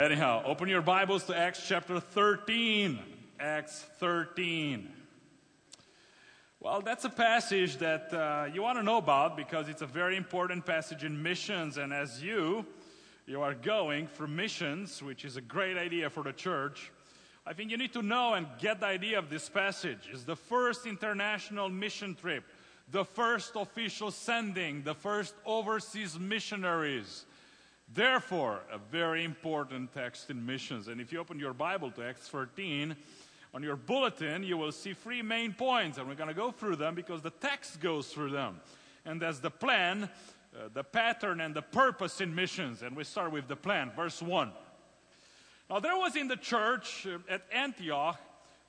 [0.00, 3.00] Anyhow, open your Bibles to Acts chapter 13.
[3.40, 4.88] Acts 13.
[6.60, 10.16] Well, that's a passage that uh, you want to know about because it's a very
[10.16, 11.78] important passage in missions.
[11.78, 12.64] And as you,
[13.26, 16.92] you are going for missions, which is a great idea for the church,
[17.44, 20.08] I think you need to know and get the idea of this passage.
[20.12, 22.44] It's the first international mission trip,
[22.92, 27.26] the first official sending, the first overseas missionaries.
[27.92, 30.88] Therefore, a very important text in missions.
[30.88, 32.94] And if you open your Bible to Acts 13,
[33.54, 36.76] on your bulletin, you will see three main points, and we're going to go through
[36.76, 38.60] them because the text goes through them.
[39.06, 40.10] And that's the plan,
[40.54, 42.82] uh, the pattern, and the purpose in missions.
[42.82, 44.52] And we start with the plan, verse 1.
[45.70, 48.20] Now, there was in the church uh, at Antioch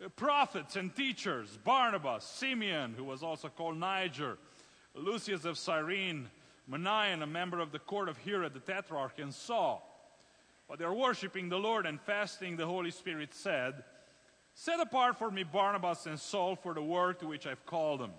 [0.03, 4.38] uh, prophets and teachers Barnabas, Simeon, who was also called Niger,
[4.95, 6.30] Lucius of Cyrene,
[6.70, 9.86] Manaen, a member of the court of Herod the Tetrarch, and Saul.
[10.68, 13.84] While they were worshiping the Lord and fasting, the Holy Spirit said,
[14.53, 18.11] Set apart for me Barnabas and Saul for the work to which I've called them.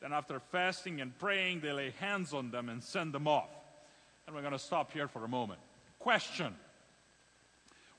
[0.00, 3.50] Then, after fasting and praying, they lay hands on them and send them off.
[4.26, 5.60] And we're going to stop here for a moment.
[5.98, 6.54] Question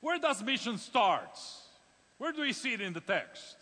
[0.00, 1.38] Where does mission start?
[2.18, 3.56] Where do we see it in the text?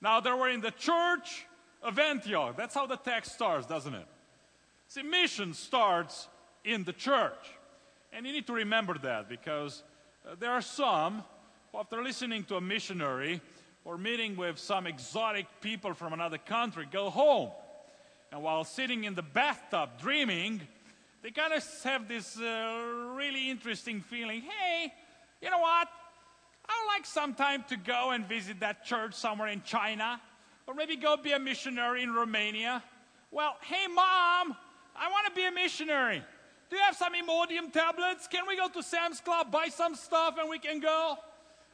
[0.00, 1.46] Now, they were in the church
[1.82, 2.56] of Antioch.
[2.56, 4.06] That's how the text starts, doesn't it?
[4.88, 6.28] See, mission starts
[6.64, 7.52] in the church.
[8.10, 9.82] And you need to remember that because
[10.26, 11.22] uh, there are some
[11.72, 13.42] who, after listening to a missionary
[13.84, 17.50] or meeting with some exotic people from another country, go home.
[18.32, 20.62] And while sitting in the bathtub dreaming,
[21.22, 24.92] they kind of have this uh, really interesting feeling hey,
[25.42, 25.88] you know what?
[26.66, 30.18] I'd like sometime to go and visit that church somewhere in China,
[30.66, 32.82] or maybe go be a missionary in Romania.
[33.30, 34.56] Well, hey, mom,
[35.00, 36.22] I want to be a missionary.
[36.70, 38.26] Do you have some Imodium tablets?
[38.26, 41.16] Can we go to Sam's Club, buy some stuff, and we can go?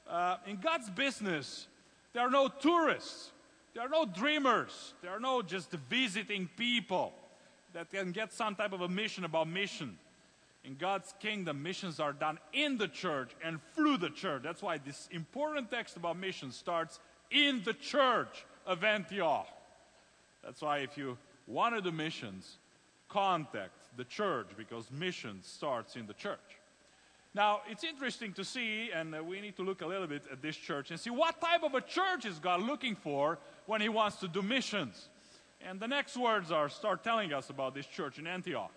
[0.09, 1.67] Uh, in God's business,
[2.13, 3.31] there are no tourists,
[3.73, 7.13] there are no dreamers, there are no just visiting people
[7.73, 9.99] that can get some type of a mission about mission.
[10.65, 14.43] In God's kingdom, missions are done in the church and through the church.
[14.43, 17.01] That's why this important text about mission starts
[17.31, 19.49] in the church of Antioch.
[20.43, 22.59] That's why if you want to do missions,
[23.09, 26.39] contact the church because mission starts in the church.
[27.35, 30.41] Now, it's interesting to see, and uh, we need to look a little bit at
[30.41, 33.89] this church and see what type of a church is God looking for when He
[33.89, 35.09] wants to do missions.
[35.61, 38.71] And the next words are start telling us about this church in Antioch.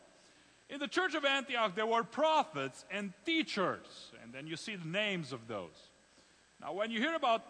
[0.69, 4.87] In the church of Antioch, there were prophets and teachers, and then you see the
[4.87, 5.91] names of those.
[6.59, 7.45] Now, when you hear about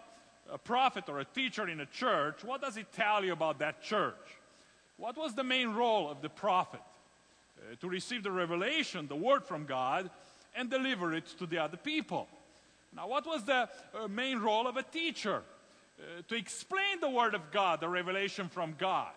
[0.52, 3.82] a prophet or a teacher in a church, what does it tell you about that
[3.82, 4.16] church?
[4.98, 6.82] What was the main role of the prophet?
[7.60, 10.10] Uh, to receive the revelation, the word from God,
[10.56, 12.28] and deliver it to the other people.
[12.96, 15.44] Now, what was the uh, main role of a teacher?
[16.00, 19.10] Uh, to explain the Word of God, the revelation from God.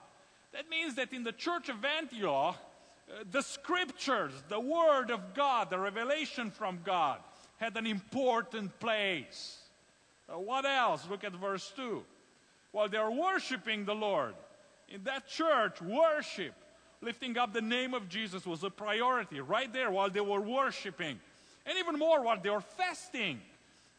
[0.52, 5.68] That means that in the church of Antioch, uh, the scriptures, the Word of God,
[5.68, 7.18] the revelation from God,
[7.58, 9.58] had an important place.
[10.26, 11.06] Uh, what else?
[11.10, 12.02] Look at verse 2.
[12.72, 14.34] While they are worshiping the Lord,
[14.90, 16.54] in that church, worship,
[17.00, 21.18] lifting up the name of Jesus was a priority right there while they were worshiping.
[21.64, 23.40] And even more, while they were fasting.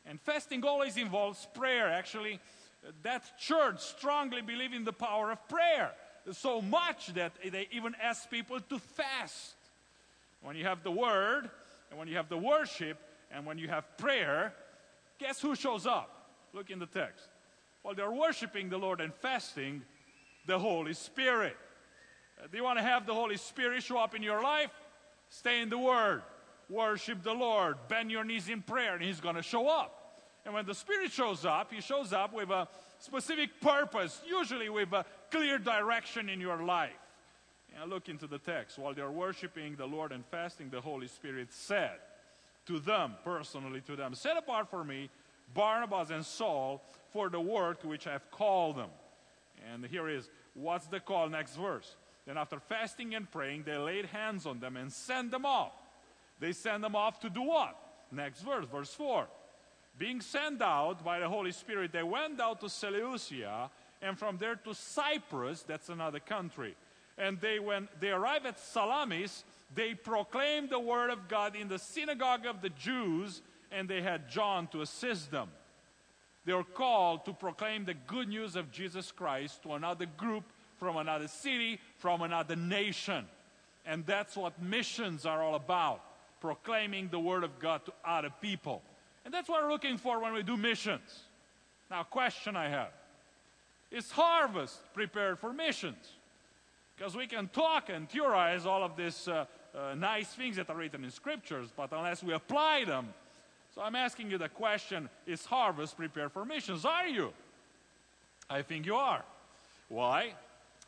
[0.05, 1.87] And fasting always involves prayer.
[1.87, 2.39] Actually,
[3.03, 5.91] that church strongly believed in the power of prayer.
[6.31, 9.55] So much that they even asked people to fast.
[10.41, 11.49] When you have the word,
[11.89, 12.97] and when you have the worship,
[13.31, 14.53] and when you have prayer,
[15.19, 16.09] guess who shows up?
[16.53, 17.27] Look in the text.
[17.81, 19.83] While they're worshiping the Lord and fasting,
[20.45, 21.57] the Holy Spirit.
[22.41, 24.71] Uh, do you want to have the Holy Spirit show up in your life?
[25.29, 26.23] Stay in the Word
[26.71, 29.97] worship the Lord, bend your knees in prayer, and He's going to show up.
[30.45, 32.67] And when the Spirit shows up, He shows up with a
[32.99, 36.91] specific purpose, usually with a clear direction in your life.
[37.79, 38.79] And look into the text.
[38.79, 41.99] While they're worshiping the Lord and fasting, the Holy Spirit said
[42.65, 45.09] to them, personally to them, Set apart for me
[45.53, 48.89] Barnabas and Saul for the work to which I have called them.
[49.71, 51.29] And here is what's the call?
[51.29, 51.95] Next verse.
[52.25, 55.73] Then, after fasting and praying, they laid hands on them and sent them off.
[56.39, 57.75] They send them off to do what?
[58.11, 59.27] Next verse, verse 4.
[59.97, 63.69] Being sent out by the Holy Spirit, they went out to Seleucia
[64.01, 66.75] and from there to Cyprus, that's another country.
[67.17, 69.43] And they, when they arrived at Salamis,
[69.75, 73.41] they proclaimed the word of God in the synagogue of the Jews,
[73.71, 75.49] and they had John to assist them.
[76.45, 80.43] They were called to proclaim the good news of Jesus Christ to another group
[80.77, 83.25] from another city, from another nation.
[83.85, 86.01] And that's what missions are all about
[86.41, 88.81] proclaiming the Word of God to other people.
[89.23, 91.21] And that's what we're looking for when we do missions.
[91.89, 92.91] Now, question I have
[93.91, 96.13] Is harvest prepared for missions?
[96.97, 100.75] Because we can talk and theorize all of these uh, uh, nice things that are
[100.75, 103.13] written in scriptures, but unless we apply them.
[103.73, 106.85] So I'm asking you the question Is harvest prepared for missions?
[106.85, 107.31] Are you?
[108.49, 109.23] I think you are.
[109.87, 110.33] Why?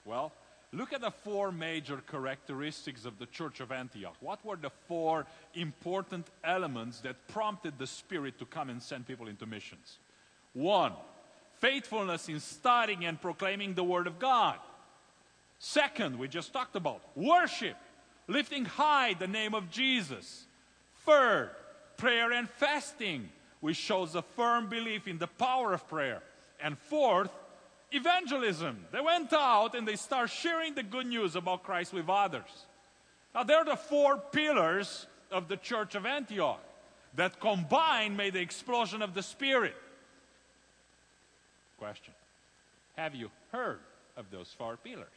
[0.05, 0.33] Well,
[0.73, 4.15] look at the four major characteristics of the church of Antioch.
[4.19, 9.27] What were the four important elements that prompted the Spirit to come and send people
[9.27, 9.97] into missions?
[10.53, 10.93] One,
[11.59, 14.59] faithfulness in studying and proclaiming the Word of God.
[15.57, 17.77] Second, we just talked about worship,
[18.27, 20.45] lifting high the name of Jesus.
[21.05, 21.51] Third,
[21.97, 23.29] prayer and fasting,
[23.61, 26.21] which shows a firm belief in the power of prayer.
[26.61, 27.31] And fourth,
[27.91, 28.85] evangelism.
[28.91, 32.65] They went out and they start sharing the good news about Christ with others.
[33.33, 36.61] Now, they're the four pillars of the church of Antioch
[37.15, 39.75] that combined made the explosion of the Spirit.
[41.77, 42.13] Question
[42.97, 43.79] Have you heard
[44.17, 45.07] of those four pillars?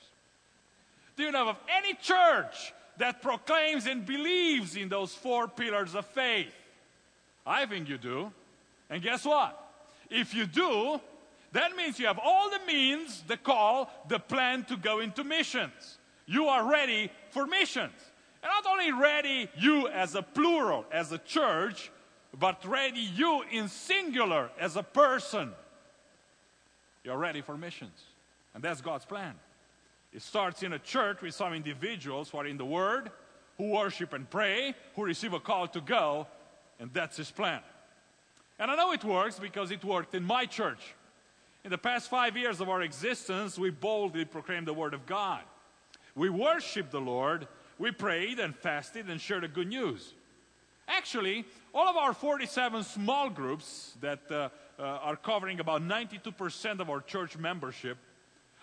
[1.16, 6.06] Do you know of any church that proclaims and believes in those four pillars of
[6.06, 6.52] faith?
[7.46, 8.32] I think you do.
[8.90, 9.62] And guess what?
[10.10, 11.00] If you do,
[11.52, 15.98] that means you have all the means, the call, the plan to go into missions.
[16.26, 17.94] You are ready for missions.
[18.42, 21.90] And not only ready, you as a plural, as a church,
[22.38, 25.52] but ready, you in singular, as a person.
[27.04, 28.02] You're ready for missions.
[28.54, 29.34] And that's God's plan.
[30.12, 33.10] It starts in a church with some individuals who are in the Word,
[33.58, 36.26] who worship and pray, who receive a call to go,
[36.78, 37.60] and that's His plan.
[38.58, 40.94] And I know it works because it worked in my church.
[41.64, 45.42] In the past five years of our existence, we boldly proclaimed the Word of God.
[46.14, 50.14] We worshiped the Lord, we prayed and fasted and shared the good news.
[50.88, 51.44] Actually,
[51.74, 54.48] all of our 47 small groups that uh,
[54.78, 57.98] uh, are covering about 92% of our church membership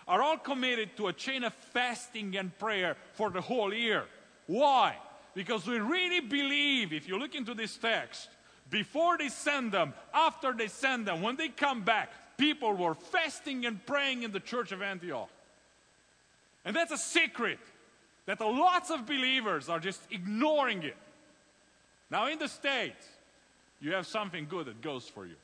[0.08, 4.04] are all committed to a chain of fasting and prayer for the whole year.
[4.46, 4.96] Why?
[5.34, 8.28] Because we really believe, if you look into this text,
[8.70, 13.66] before they send them, after they send them, when they come back, people were fasting
[13.66, 15.28] and praying in the church of Antioch.
[16.64, 17.58] And that's a secret
[18.26, 20.96] that lots of believers are just ignoring it.
[22.10, 23.06] Now, in the States,
[23.80, 25.34] you have something good that goes for you.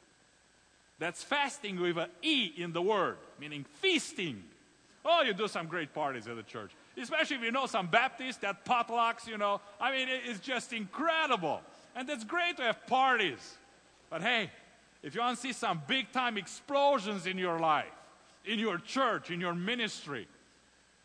[0.98, 4.42] That's fasting with an E in the word, meaning feasting.
[5.04, 6.70] Oh, you do some great parties at the church.
[7.00, 9.60] Especially if you know some Baptists, that potlucks, you know.
[9.80, 11.62] I mean, it's just incredible.
[11.96, 13.56] And it's great to have parties.
[14.10, 14.50] But hey,
[15.02, 17.86] if you want to see some big time explosions in your life,
[18.44, 20.26] in your church, in your ministry,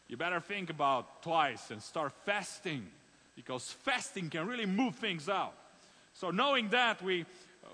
[0.07, 2.85] you better think about twice and start fasting
[3.35, 5.53] because fasting can really move things out.
[6.13, 7.25] So, knowing that, we,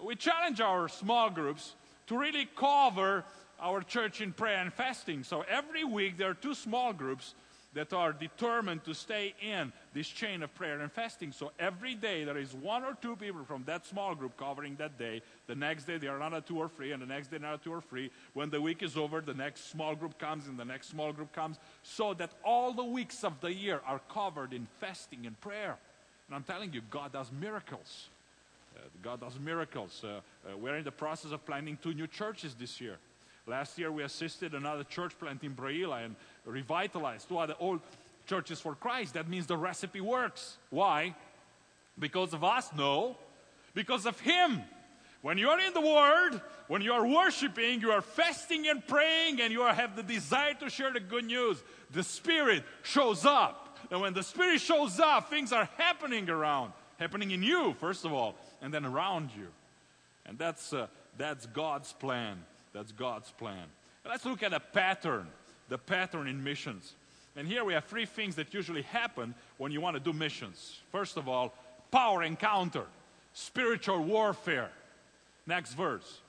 [0.03, 1.73] we challenge our small groups
[2.07, 3.23] to really cover
[3.59, 5.23] our church in prayer and fasting.
[5.23, 7.35] So, every week there are two small groups
[7.73, 11.31] that are determined to stay in this chain of prayer and fasting.
[11.31, 14.97] So every day there is one or two people from that small group covering that
[14.97, 15.21] day.
[15.47, 17.73] The next day there are another two or three, and the next day another two
[17.73, 18.11] or three.
[18.33, 21.31] When the week is over, the next small group comes, and the next small group
[21.33, 25.77] comes, so that all the weeks of the year are covered in fasting and prayer.
[26.27, 28.09] And I'm telling you, God does miracles.
[28.75, 30.01] Uh, God does miracles.
[30.03, 32.97] Uh, uh, we're in the process of planning two new churches this year.
[33.47, 37.81] Last year, we assisted another church plant in Brăila and revitalized two other old
[38.27, 39.15] churches for Christ.
[39.15, 40.57] That means the recipe works.
[40.69, 41.15] Why?
[41.97, 42.69] Because of us?
[42.75, 43.17] No.
[43.73, 44.61] Because of Him.
[45.21, 49.41] When you are in the Word, when you are worshiping, you are fasting and praying,
[49.41, 53.77] and you have the desire to share the good news, the Spirit shows up.
[53.91, 58.13] And when the Spirit shows up, things are happening around, happening in you, first of
[58.13, 59.47] all, and then around you.
[60.25, 62.37] And that's, uh, that's God's plan.
[62.73, 63.65] That's God's plan.
[64.07, 65.27] Let's look at a pattern,
[65.69, 66.93] the pattern in missions.
[67.35, 70.79] And here we have three things that usually happen when you want to do missions.
[70.91, 71.53] First of all,
[71.91, 72.85] power encounter,
[73.33, 74.69] spiritual warfare.
[75.47, 76.19] Next verse.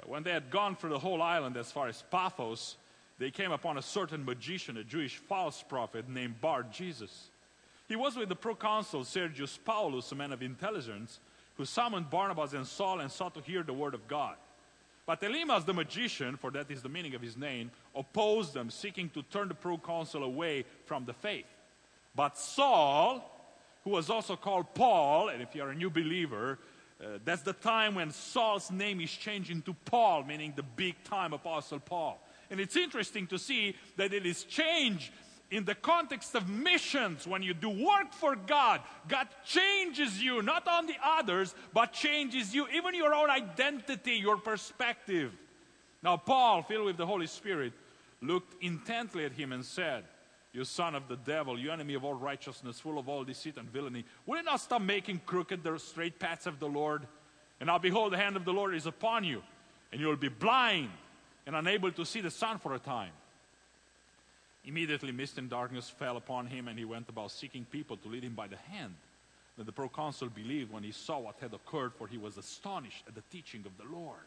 [0.00, 2.76] Uh, when they had gone through the whole island as far as Paphos,
[3.18, 7.28] they came upon a certain magician, a Jewish false prophet named Bar Jesus.
[7.88, 11.20] He was with the proconsul Sergius Paulus, a man of intelligence,
[11.56, 14.36] who summoned Barnabas and Saul and sought to hear the word of God.
[15.06, 19.10] But Elymas the magician, for that is the meaning of his name, opposed them, seeking
[19.10, 21.44] to turn the proconsul away from the faith.
[22.14, 23.30] But Saul,
[23.84, 26.58] who was also called Paul, and if you're a new believer,
[27.02, 31.32] uh, that's the time when Saul's name is changed into Paul, meaning the big time
[31.32, 32.20] apostle Paul.
[32.50, 35.10] And it's interesting to see that it is changed
[35.54, 40.66] in the context of missions, when you do work for God, God changes you, not
[40.68, 45.32] only others, but changes you, even your own identity, your perspective.
[46.02, 47.72] Now, Paul, filled with the Holy Spirit,
[48.20, 50.02] looked intently at him and said,
[50.52, 53.70] You son of the devil, you enemy of all righteousness, full of all deceit and
[53.70, 57.06] villainy, will you not stop making crooked the straight paths of the Lord?
[57.60, 59.40] And now, behold, the hand of the Lord is upon you,
[59.92, 60.90] and you will be blind
[61.46, 63.12] and unable to see the sun for a time.
[64.64, 68.24] Immediately, mist and darkness fell upon him, and he went about seeking people to lead
[68.24, 68.94] him by the hand.
[69.56, 73.14] Then the proconsul believed when he saw what had occurred, for he was astonished at
[73.14, 74.26] the teaching of the Lord.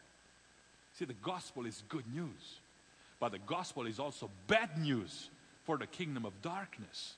[0.94, 2.60] See, the gospel is good news,
[3.20, 5.28] but the gospel is also bad news
[5.64, 7.14] for the kingdom of darkness.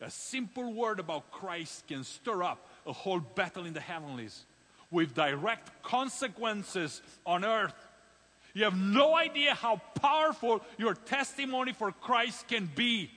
[0.00, 4.44] A simple word about Christ can stir up a whole battle in the heavenlies
[4.90, 7.74] with direct consequences on earth
[8.54, 13.10] you have no idea how powerful your testimony for Christ can be.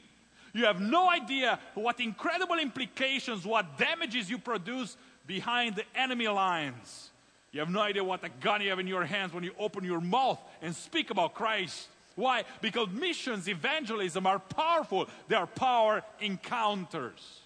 [0.53, 7.09] You have no idea what incredible implications, what damages you produce behind the enemy lines.
[7.51, 9.83] You have no idea what a gun you have in your hands when you open
[9.83, 11.87] your mouth and speak about Christ.
[12.15, 12.43] Why?
[12.61, 15.07] Because missions, evangelism are powerful.
[15.27, 17.39] They are power encounters.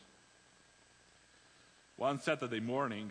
[1.96, 3.10] One Saturday morning,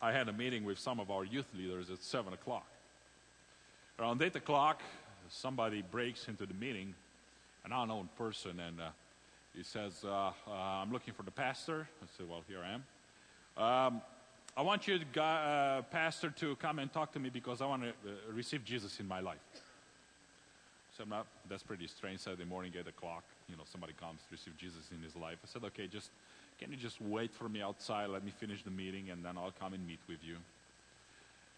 [0.00, 2.66] I had a meeting with some of our youth leaders at 7 o'clock.
[4.02, 4.82] Around 8 o'clock,
[5.28, 6.92] somebody breaks into the meeting,
[7.64, 8.88] an unknown person, and uh,
[9.56, 11.86] he says, uh, uh, I'm looking for the pastor.
[12.02, 12.82] I said, Well, here I am.
[13.64, 14.02] Um,
[14.56, 17.90] I want you, uh, pastor, to come and talk to me because I want to
[17.90, 19.38] uh, receive Jesus in my life.
[20.98, 22.18] So not, that's pretty strange.
[22.18, 25.36] Saturday morning, 8 o'clock, you know, somebody comes to receive Jesus in his life.
[25.44, 26.10] I said, okay, just,
[26.58, 28.10] can you just wait for me outside?
[28.10, 30.38] Let me finish the meeting, and then I'll come and meet with you.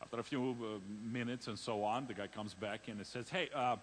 [0.04, 3.49] After a few uh, minutes and so on, the guy comes back and says, Hey,
[3.54, 3.76] uh,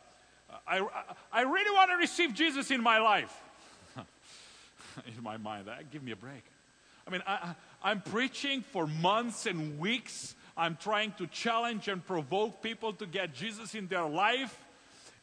[0.67, 0.85] I,
[1.33, 3.35] I really want to receive Jesus in my life.
[3.97, 6.43] in my mind, that, give me a break.
[7.07, 10.35] I mean, I, I'm preaching for months and weeks.
[10.55, 14.55] I'm trying to challenge and provoke people to get Jesus in their life.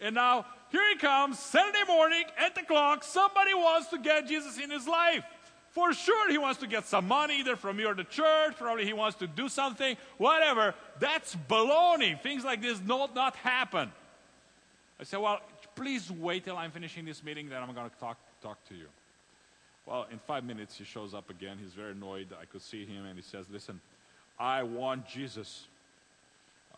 [0.01, 3.05] And now, here he comes, Saturday morning, 8 o'clock.
[3.05, 5.25] Somebody wants to get Jesus in his life.
[5.73, 8.57] For sure, he wants to get some money either from you or the church.
[8.57, 10.75] Probably he wants to do something, whatever.
[10.99, 12.21] That's baloney.
[12.21, 13.93] Things like this not not happen.
[15.01, 15.41] I said, well,
[15.77, 18.87] please wait till I'm finishing this meeting, then I'm going to talk talk to you.
[19.87, 21.59] Well, in five minutes he shows up again.
[21.63, 22.29] He's very annoyed.
[22.41, 23.81] I could see him, and he says, "Listen,
[24.39, 25.67] I want Jesus."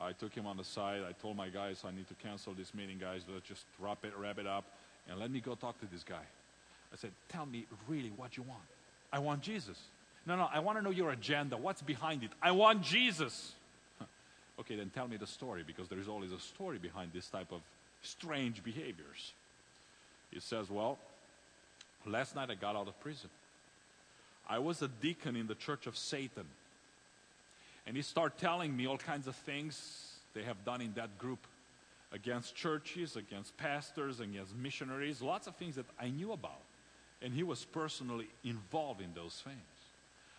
[0.03, 1.03] I took him on the side.
[1.07, 3.21] I told my guys, I need to cancel this meeting, guys.
[3.31, 4.65] Let's just wrap it, wrap it up,
[5.07, 6.25] and let me go talk to this guy.
[6.93, 8.63] I said, Tell me really what you want.
[9.13, 9.79] I want Jesus.
[10.27, 11.57] No, no, I want to know your agenda.
[11.57, 12.31] What's behind it?
[12.43, 13.53] I want Jesus.
[14.61, 17.53] okay, then tell me the story because there is always a story behind this type
[17.53, 17.61] of
[18.03, 19.33] strange behaviors.
[20.31, 20.99] He says, Well,
[22.07, 23.31] last night I got out of prison.
[24.49, 26.45] I was a deacon in the church of Satan.
[27.87, 31.39] And he started telling me all kinds of things they have done in that group
[32.13, 36.61] against churches, against pastors, against missionaries, lots of things that I knew about.
[37.23, 39.59] And he was personally involved in those things.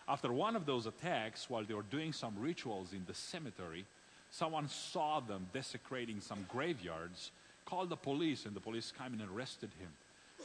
[0.08, 3.84] After one of those attacks, while they were doing some rituals in the cemetery,
[4.30, 7.30] someone saw them desecrating some graveyards,
[7.64, 9.90] called the police, and the police came and arrested him.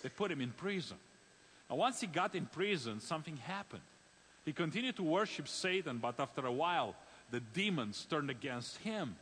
[0.03, 0.97] They put him in prison.
[1.69, 3.81] And once he got in prison, something happened.
[4.45, 6.95] He continued to worship Satan, but after a while,
[7.31, 9.15] the demons turned against him.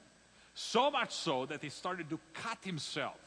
[0.53, 3.17] So much so that he started to cut himself,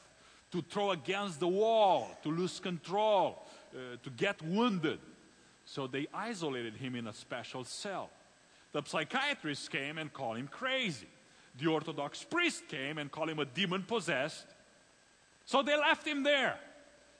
[0.53, 4.99] to throw against the wall, to lose control, uh, to get wounded.
[5.65, 8.11] So they isolated him in a special cell.
[8.73, 11.09] The psychiatrist came and called him crazy.
[11.59, 14.47] The Orthodox priest came and called him a demon possessed.
[15.45, 16.59] So they left him there.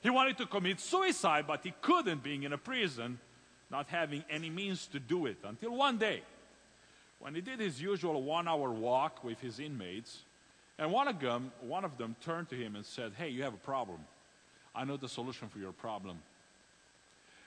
[0.01, 3.19] He wanted to commit suicide, but he couldn't, being in a prison,
[3.69, 5.37] not having any means to do it.
[5.43, 6.21] Until one day,
[7.19, 10.23] when he did his usual one hour walk with his inmates,
[10.77, 13.53] and one of them, one of them turned to him and said, Hey, you have
[13.53, 13.99] a problem.
[14.73, 16.19] I know the solution for your problem.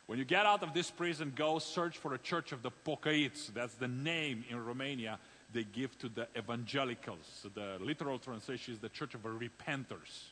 [0.07, 3.53] When you get out of this prison, go search for a church of the Pocăiți.
[3.55, 5.19] That's the name in Romania
[5.53, 7.29] they give to the evangelicals.
[7.43, 10.31] So the literal translation is the church of the repenters.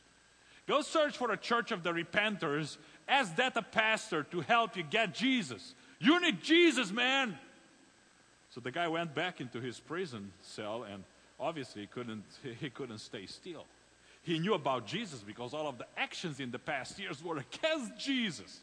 [0.67, 2.77] Go search for a church of the repenters.
[3.07, 5.75] Ask that a pastor to help you get Jesus.
[5.99, 7.37] You need Jesus, man.
[8.49, 11.03] So the guy went back into his prison cell and
[11.39, 12.23] obviously he couldn't,
[12.59, 13.65] he couldn't stay still.
[14.23, 17.97] He knew about Jesus because all of the actions in the past years were against
[17.97, 18.59] Jesus.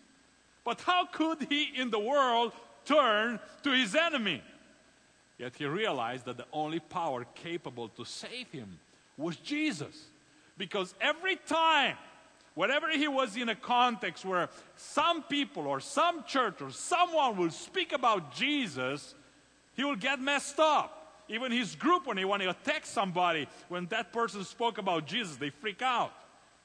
[0.64, 2.52] But how could he in the world
[2.84, 4.42] turn to his enemy?
[5.38, 8.78] Yet he realized that the only power capable to save him
[9.16, 10.06] was Jesus.
[10.56, 11.96] Because every time
[12.54, 17.50] whenever he was in a context where some people or some church or someone will
[17.50, 19.14] speak about Jesus,
[19.76, 20.94] he will get messed up.
[21.28, 25.36] Even his group, when he want to attack somebody, when that person spoke about Jesus,
[25.36, 26.12] they freak out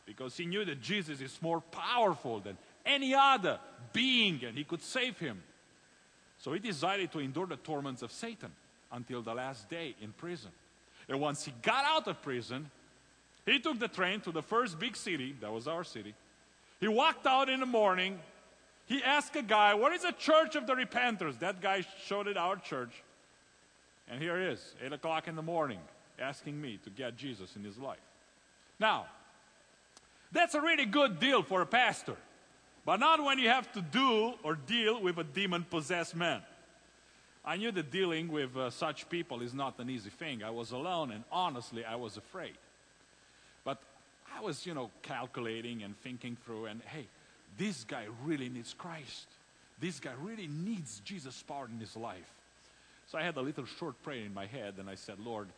[0.05, 3.59] because he knew that Jesus is more powerful than any other
[3.91, 5.41] being and he could save him.
[6.39, 8.51] So he decided to endure the torments of Satan
[8.91, 10.51] until the last day in prison.
[11.07, 12.69] And once he got out of prison,
[13.45, 16.13] he took the train to the first big city, that was our city.
[16.79, 18.19] He walked out in the morning.
[18.85, 21.39] He asked a guy, What is the church of the repenters?
[21.39, 23.03] That guy showed it our church.
[24.09, 25.79] And here he is, 8 o'clock in the morning,
[26.19, 27.97] asking me to get Jesus in his life.
[28.79, 29.05] Now,
[30.31, 32.17] that's a really good deal for a pastor,
[32.85, 36.41] but not when you have to do or deal with a demon possessed man.
[37.45, 40.43] I knew that dealing with uh, such people is not an easy thing.
[40.43, 42.53] I was alone, and honestly, I was afraid.
[43.65, 43.79] But
[44.37, 47.05] I was, you know, calculating and thinking through, and hey,
[47.57, 49.27] this guy really needs Christ.
[49.79, 52.31] This guy really needs Jesus' power in his life.
[53.11, 55.49] So I had a little short prayer in my head, and I said, Lord,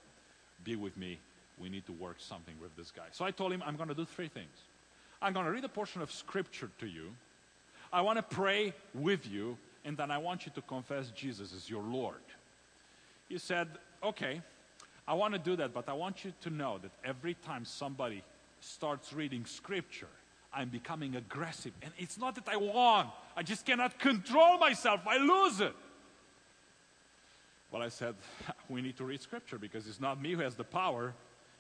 [0.64, 1.20] be with me.
[1.62, 3.06] We need to work something with this guy.
[3.12, 4.58] So I told him, I'm going to do three things.
[5.26, 7.10] I'm going to read a portion of scripture to you.
[7.92, 11.68] I want to pray with you, and then I want you to confess Jesus as
[11.68, 12.22] your Lord.
[13.28, 13.68] He said,
[14.04, 14.40] Okay,
[15.08, 18.22] I want to do that, but I want you to know that every time somebody
[18.60, 20.10] starts reading scripture,
[20.54, 21.72] I'm becoming aggressive.
[21.82, 25.08] And it's not that I want, I just cannot control myself.
[25.08, 25.74] I lose it.
[27.72, 28.14] Well, I said,
[28.70, 31.16] we need to read scripture because it's not me who has the power,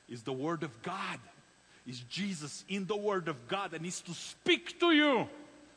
[0.07, 1.17] it's the Word of God.
[1.85, 5.27] It's Jesus in the Word of God that needs to speak to you.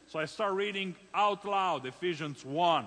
[0.07, 2.87] So I start reading out loud Ephesians 1.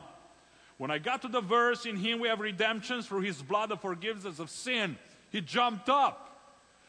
[0.77, 3.81] When I got to the verse, in Him we have redemption through His blood that
[3.81, 4.97] forgives us of sin,
[5.29, 6.27] he jumped up.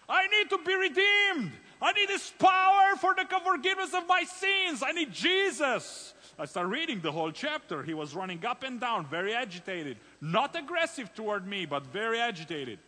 [0.08, 1.52] I need to be redeemed.
[1.80, 4.82] I need His power for the forgiveness of my sins.
[4.82, 6.14] I need Jesus.
[6.38, 7.82] I start reading the whole chapter.
[7.82, 9.98] He was running up and down, very agitated.
[10.20, 12.78] Not aggressive toward me, but very agitated.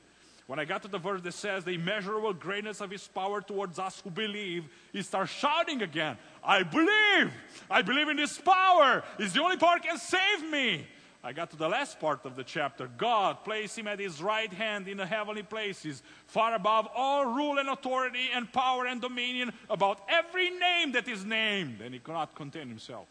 [0.47, 3.79] When I got to the verse that says the immeasurable greatness of his power towards
[3.79, 7.33] us who believe, he starts shouting again, I believe!
[7.71, 9.03] I believe in his power!
[9.17, 10.87] He's the only power can save me!
[11.27, 12.87] I got to the last part of the chapter.
[12.99, 17.59] God placed him at his right hand in the heavenly places, far above all rule
[17.59, 21.81] and authority and power and dominion, about every name that is named.
[21.81, 23.07] And he cannot contain himself.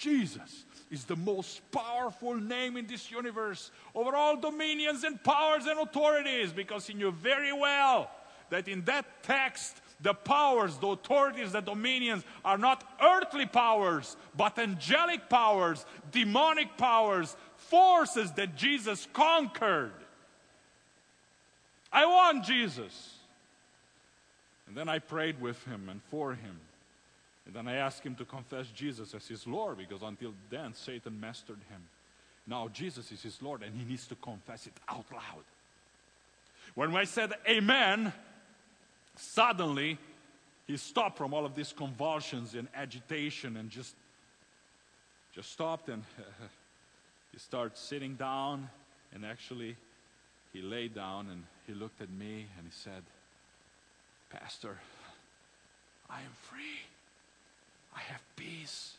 [0.00, 5.78] Jesus is the most powerful name in this universe over all dominions and powers and
[5.78, 8.10] authorities because he knew very well
[8.48, 14.58] that in that text, the powers, the authorities, the dominions are not earthly powers, but
[14.58, 19.92] angelic powers, demonic powers, forces that Jesus conquered.
[21.92, 23.16] I want Jesus.
[24.66, 26.58] And then I prayed with him and for him.
[27.50, 31.18] And then I asked him to confess Jesus as his Lord because until then Satan
[31.18, 31.82] mastered him.
[32.46, 35.42] Now Jesus is his Lord and he needs to confess it out loud.
[36.76, 38.12] When I said amen,
[39.16, 39.98] suddenly
[40.68, 43.96] he stopped from all of these convulsions and agitation and just
[45.34, 46.04] just stopped and
[47.32, 48.70] he started sitting down
[49.12, 49.74] and actually
[50.52, 53.02] he lay down and he looked at me and he said
[54.30, 54.78] pastor
[56.08, 56.89] i am free
[58.00, 58.94] I have peace.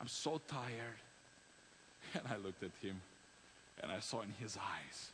[0.00, 1.00] I'm so tired.
[2.14, 3.00] And I looked at him
[3.82, 5.12] and I saw in his eyes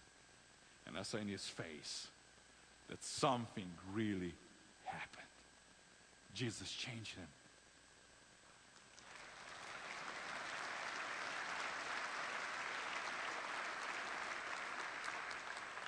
[0.87, 2.08] and I saw in his face
[2.88, 4.32] that something really
[4.84, 5.26] happened.
[6.34, 7.26] Jesus changed him.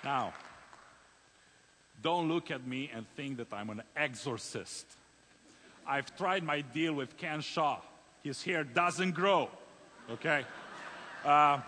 [0.05, 0.33] Now,
[2.03, 4.87] don't look at me and think that I'm an exorcist.
[5.91, 7.81] I've tried my deal with Ken Shaw.
[8.23, 9.51] His hair doesn't grow.
[10.09, 10.45] Okay?
[11.25, 11.59] Uh,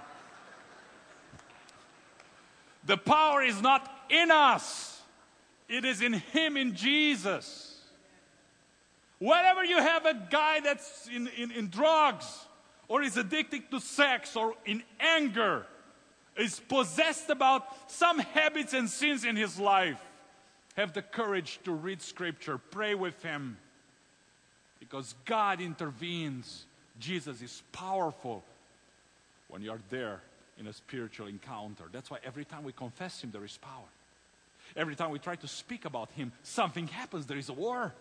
[2.86, 5.02] the power is not in us,
[5.68, 7.80] it is in Him, in Jesus.
[9.18, 12.46] Whenever you have a guy that's in, in, in drugs,
[12.86, 15.66] or is addicted to sex, or in anger,
[16.36, 20.00] is possessed about some habits and sins in his life,
[20.76, 23.56] have the courage to read Scripture, pray with him,
[24.92, 26.66] because God intervenes.
[27.00, 28.44] Jesus is powerful
[29.48, 30.20] when you're there
[30.60, 31.84] in a spiritual encounter.
[31.90, 33.88] That's why every time we confess Him, there is power.
[34.76, 37.24] Every time we try to speak about Him, something happens.
[37.24, 37.94] There is a war.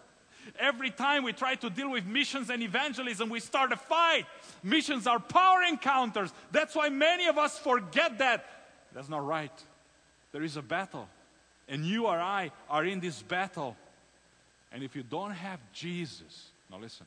[0.59, 4.25] Every time we try to deal with missions and evangelism, we start a fight.
[4.61, 6.33] Missions are power encounters.
[6.51, 8.45] That's why many of us forget that.
[8.93, 9.53] That's not right.
[10.33, 11.07] There is a battle.
[11.69, 13.77] And you or I are in this battle.
[14.73, 17.05] And if you don't have Jesus, now listen,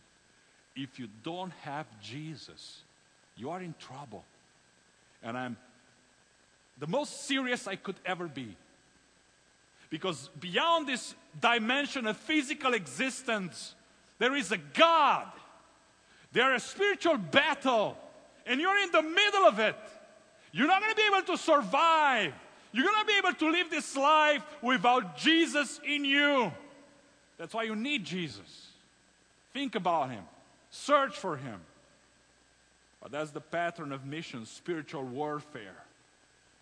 [0.77, 2.83] if you don't have Jesus,
[3.37, 4.25] you are in trouble.
[5.23, 5.57] And I'm
[6.79, 8.57] the most serious I could ever be.
[9.89, 13.75] Because beyond this dimension of physical existence,
[14.19, 15.29] there is a God.
[16.33, 17.97] There is a spiritual battle,
[18.45, 19.77] and you're in the middle of it.
[20.53, 22.35] You're not going to be able to survive.
[22.73, 26.53] You're going to be able to live this life without Jesus in you.
[27.39, 28.74] That's why you need Jesus.
[29.55, 30.25] Think about Him,
[30.71, 31.61] search for Him.
[33.01, 35.85] But that's the pattern of missions, spiritual warfare.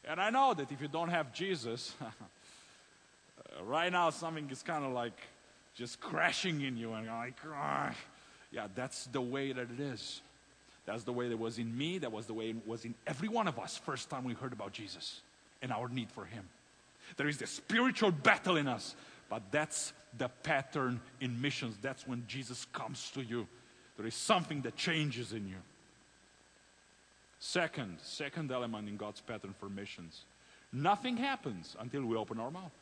[0.04, 1.94] And I know that if you don't have Jesus,
[3.64, 5.18] right now something is kind of like
[5.74, 7.94] just crashing in you, and like, ah.
[8.50, 10.20] yeah, that's the way that it is.
[10.84, 11.98] That's the way that was in me.
[11.98, 14.52] That was the way it was in every one of us first time we heard
[14.52, 15.20] about Jesus
[15.62, 16.44] and our need for Him.
[17.16, 18.96] There is the spiritual battle in us,
[19.32, 21.78] but that's the pattern in missions.
[21.80, 23.46] That's when Jesus comes to you.
[23.96, 25.56] There is something that changes in you.
[27.40, 30.24] Second, second element in God's pattern for missions.
[30.70, 32.72] Nothing happens until we open our mouth.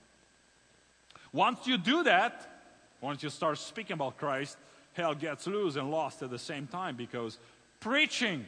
[1.32, 2.64] Once you do that,
[3.00, 4.58] once you start speaking about Christ,
[4.94, 7.38] hell gets loose and lost at the same time because
[7.78, 8.44] preaching,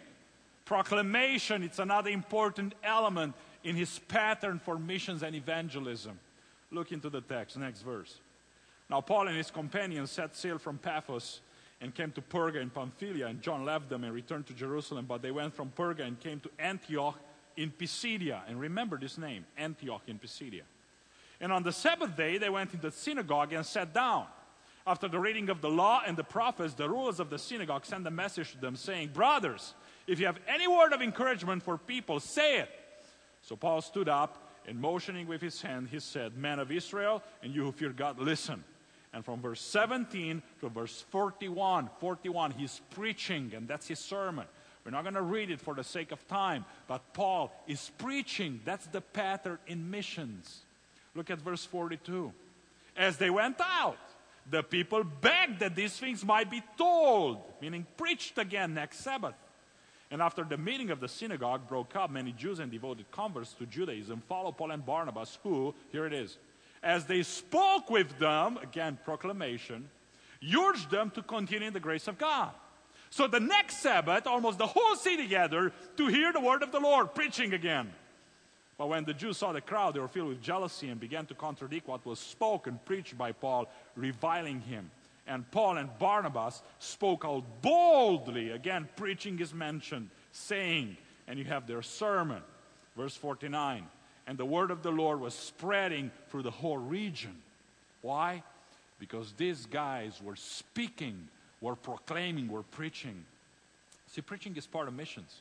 [0.65, 6.19] proclamation, it's another important element in his pattern for missions and evangelism.
[6.73, 8.19] Look into the text, next verse.
[8.89, 11.41] Now, Paul and his companions set sail from Paphos
[11.81, 15.05] and came to Perga in Pamphylia, and John left them and returned to Jerusalem.
[15.07, 17.19] But they went from Perga and came to Antioch
[17.57, 18.43] in Pisidia.
[18.49, 20.63] And remember this name, Antioch in Pisidia.
[21.41, 24.27] And on the Sabbath day, they went into the synagogue and sat down.
[24.87, 28.07] After the reading of the law and the prophets, the rulers of the synagogue sent
[28.07, 29.75] a message to them, saying, Brothers,
[30.07, 32.71] if you have any word of encouragement for people, say it.
[33.43, 37.55] So Paul stood up and motioning with his hand, he said, Men of Israel, and
[37.55, 38.65] you who fear God, listen.
[39.13, 44.47] And from verse 17 to verse 41, 41, he's preaching, and that's his sermon.
[44.85, 48.61] We're not going to read it for the sake of time, but Paul is preaching.
[48.65, 50.61] That's the pattern in missions.
[51.15, 52.33] Look at verse 42.
[52.97, 53.99] As they went out,
[54.51, 59.35] the people begged that these things might be told, meaning preached again next Sabbath.
[60.13, 63.65] And after the meeting of the synagogue broke up, many Jews and devoted converts to
[63.65, 66.37] Judaism followed Paul and Barnabas, who, here it is,
[66.83, 69.89] as they spoke with them, again, proclamation,
[70.55, 72.51] urged them to continue in the grace of God.
[73.09, 76.81] So the next Sabbath, almost the whole city gathered to hear the word of the
[76.81, 77.91] Lord preaching again.
[78.77, 81.35] But when the Jews saw the crowd, they were filled with jealousy and began to
[81.35, 84.91] contradict what was spoken, preached by Paul, reviling him.
[85.33, 88.51] And Paul and Barnabas spoke out boldly.
[88.51, 92.43] Again, preaching is mentioned, saying, and you have their sermon.
[92.99, 93.87] Verse 49
[94.27, 97.35] And the word of the Lord was spreading through the whole region.
[98.03, 98.43] Why?
[98.99, 101.29] Because these guys were speaking,
[101.63, 103.25] were proclaiming, were preaching.
[104.09, 105.41] See, preaching is part of missions.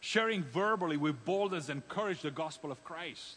[0.00, 3.36] Sharing verbally with boldness and courage the gospel of Christ.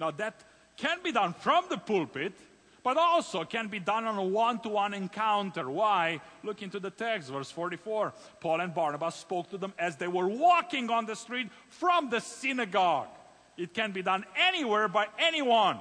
[0.00, 0.42] Now, that
[0.76, 2.32] can be done from the pulpit,
[2.82, 5.68] but also can be done on a one to one encounter.
[5.68, 6.20] Why?
[6.42, 8.12] Look into the text, verse 44.
[8.40, 12.20] Paul and Barnabas spoke to them as they were walking on the street from the
[12.20, 13.08] synagogue.
[13.56, 15.78] It can be done anywhere by anyone.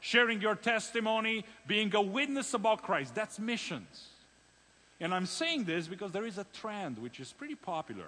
[0.00, 3.14] Sharing your testimony, being a witness about Christ.
[3.14, 4.08] That's missions.
[5.00, 8.06] And I'm saying this because there is a trend which is pretty popular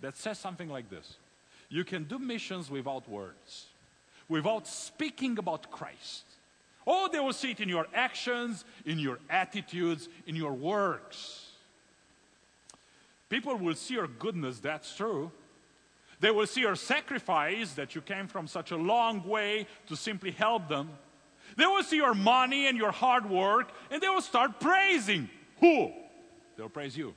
[0.00, 1.16] that says something like this
[1.68, 3.66] You can do missions without words,
[4.28, 6.24] without speaking about Christ.
[6.86, 11.50] Oh, they will see it in your actions, in your attitudes, in your works.
[13.28, 15.32] People will see your goodness, that's true.
[16.20, 20.30] They will see your sacrifice, that you came from such a long way to simply
[20.30, 20.90] help them.
[21.56, 25.28] They will see your money and your hard work, and they will start praising.
[25.60, 25.92] Who?
[26.56, 27.14] They'll praise you.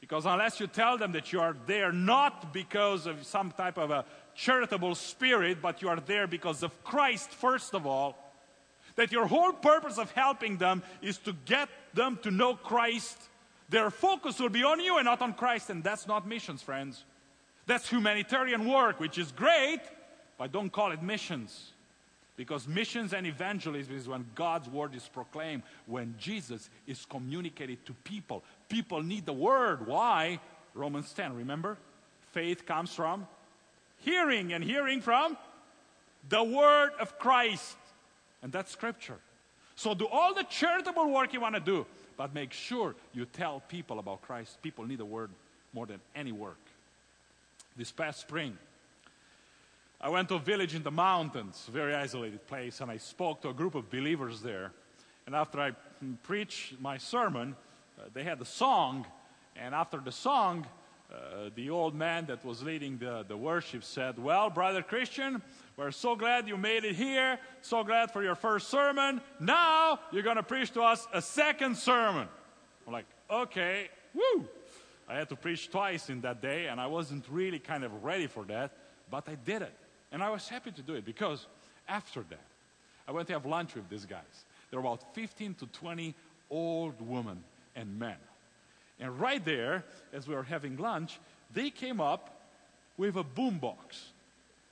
[0.00, 3.90] Because unless you tell them that you are there not because of some type of
[3.90, 8.16] a charitable spirit, but you are there because of Christ, first of all,
[8.98, 13.16] that your whole purpose of helping them is to get them to know Christ,
[13.68, 15.70] their focus will be on you and not on Christ.
[15.70, 17.04] And that's not missions, friends.
[17.64, 19.78] That's humanitarian work, which is great,
[20.36, 21.70] but don't call it missions.
[22.34, 27.92] Because missions and evangelism is when God's word is proclaimed, when Jesus is communicated to
[28.02, 28.42] people.
[28.68, 29.86] People need the word.
[29.86, 30.40] Why?
[30.74, 31.78] Romans 10, remember?
[32.32, 33.28] Faith comes from
[33.98, 35.36] hearing, and hearing from
[36.28, 37.76] the word of Christ.
[38.42, 39.18] And that's scripture.
[39.74, 43.62] So do all the charitable work you want to do, but make sure you tell
[43.68, 44.60] people about Christ.
[44.62, 45.30] People need a word
[45.72, 46.58] more than any work.
[47.76, 48.58] This past spring,
[50.00, 53.48] I went to a village in the mountains, very isolated place, and I spoke to
[53.50, 54.72] a group of believers there.
[55.26, 55.72] And after I
[56.22, 57.54] preached my sermon,
[57.98, 59.06] uh, they had a song.
[59.56, 60.66] And after the song,
[61.12, 65.40] uh, the old man that was leading the, the worship said, Well, Brother Christian,
[65.76, 67.38] we're so glad you made it here.
[67.62, 69.22] So glad for your first sermon.
[69.40, 72.28] Now you're going to preach to us a second sermon.
[72.86, 74.46] I'm like, Okay, woo.
[75.08, 78.26] I had to preach twice in that day, and I wasn't really kind of ready
[78.26, 78.72] for that,
[79.10, 79.72] but I did it.
[80.12, 81.46] And I was happy to do it because
[81.88, 82.44] after that,
[83.06, 84.44] I went to have lunch with these guys.
[84.70, 86.14] There were about 15 to 20
[86.50, 87.42] old women
[87.74, 88.16] and men.
[89.00, 91.20] And right there, as we were having lunch,
[91.52, 92.40] they came up
[92.96, 94.10] with a boombox.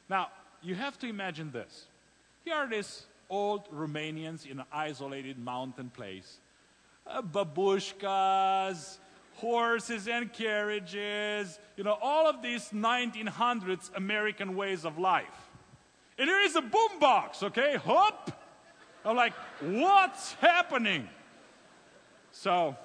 [0.08, 0.28] Now,
[0.62, 1.86] you have to imagine this.
[2.44, 6.38] Here are these old Romanians in an isolated mountain place.
[7.06, 8.98] Uh, babushkas,
[9.36, 15.50] horses and carriages, you know, all of these 1900s American ways of life.
[16.18, 17.76] And here is a boombox, okay?
[17.76, 18.32] Hop!
[19.04, 21.08] I'm like, what's happening?
[22.32, 22.76] So,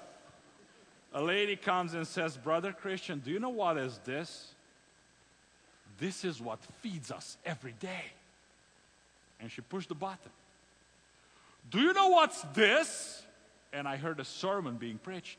[1.14, 4.54] a lady comes and says, Brother Christian, do you know what is this?
[5.98, 8.04] This is what feeds us every day.
[9.40, 10.30] And she pushed the button.
[11.70, 13.22] Do you know what's this?
[13.72, 15.38] And I heard a sermon being preached.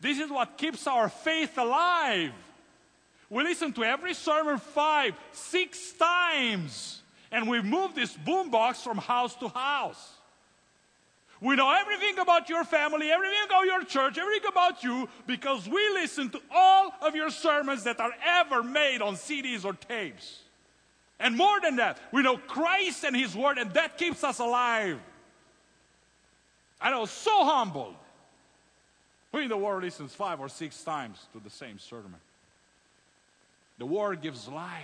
[0.00, 2.32] This is what keeps our faith alive.
[3.30, 9.34] We listen to every sermon five, six times, and we move this boombox from house
[9.36, 10.17] to house.
[11.40, 15.88] We know everything about your family, everything about your church, everything about you because we
[15.90, 20.40] listen to all of your sermons that are ever made on CDs or tapes.
[21.20, 24.98] And more than that, we know Christ and His Word, and that keeps us alive.
[26.80, 27.94] I was so humbled
[29.32, 32.16] who in the world listens five or six times to the same sermon?
[33.78, 34.82] The word gives life.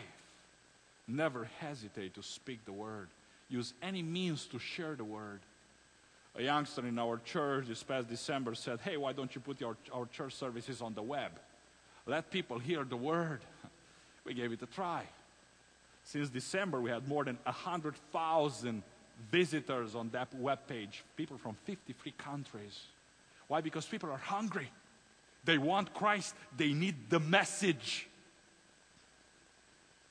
[1.09, 3.09] Never hesitate to speak the word.
[3.49, 5.41] Use any means to share the word.
[6.37, 9.77] A youngster in our church this past December said, Hey, why don't you put your,
[9.93, 11.33] our church services on the web?
[12.07, 13.41] Let people hear the word.
[14.25, 15.03] We gave it a try.
[16.05, 18.83] Since December, we had more than 100,000
[19.31, 22.87] visitors on that web page, people from 53 countries.
[23.49, 23.61] Why?
[23.61, 24.71] Because people are hungry.
[25.45, 26.35] They want Christ.
[26.57, 28.09] They need the message.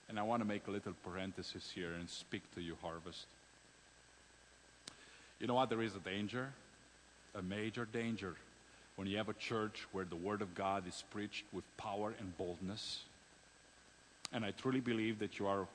[0.10, 3.26] And I want to make a little parenthesis here and speak to you, Harvest.
[5.44, 5.70] You know what?
[5.70, 6.54] There is a danger,
[7.36, 8.36] a major danger,
[8.96, 12.38] when you have a church where the Word of God is preached with power and
[12.38, 13.02] boldness.
[14.32, 15.68] And I truly believe that you are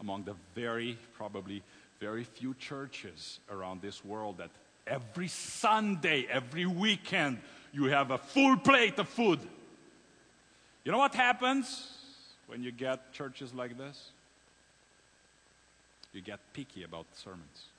[0.00, 1.62] among the very, probably,
[2.00, 4.48] very few churches around this world that
[4.86, 7.40] every Sunday, every weekend,
[7.74, 9.40] you have a full plate of food.
[10.82, 11.92] You know what happens
[12.46, 14.12] when you get churches like this?
[16.14, 17.69] You get picky about sermons.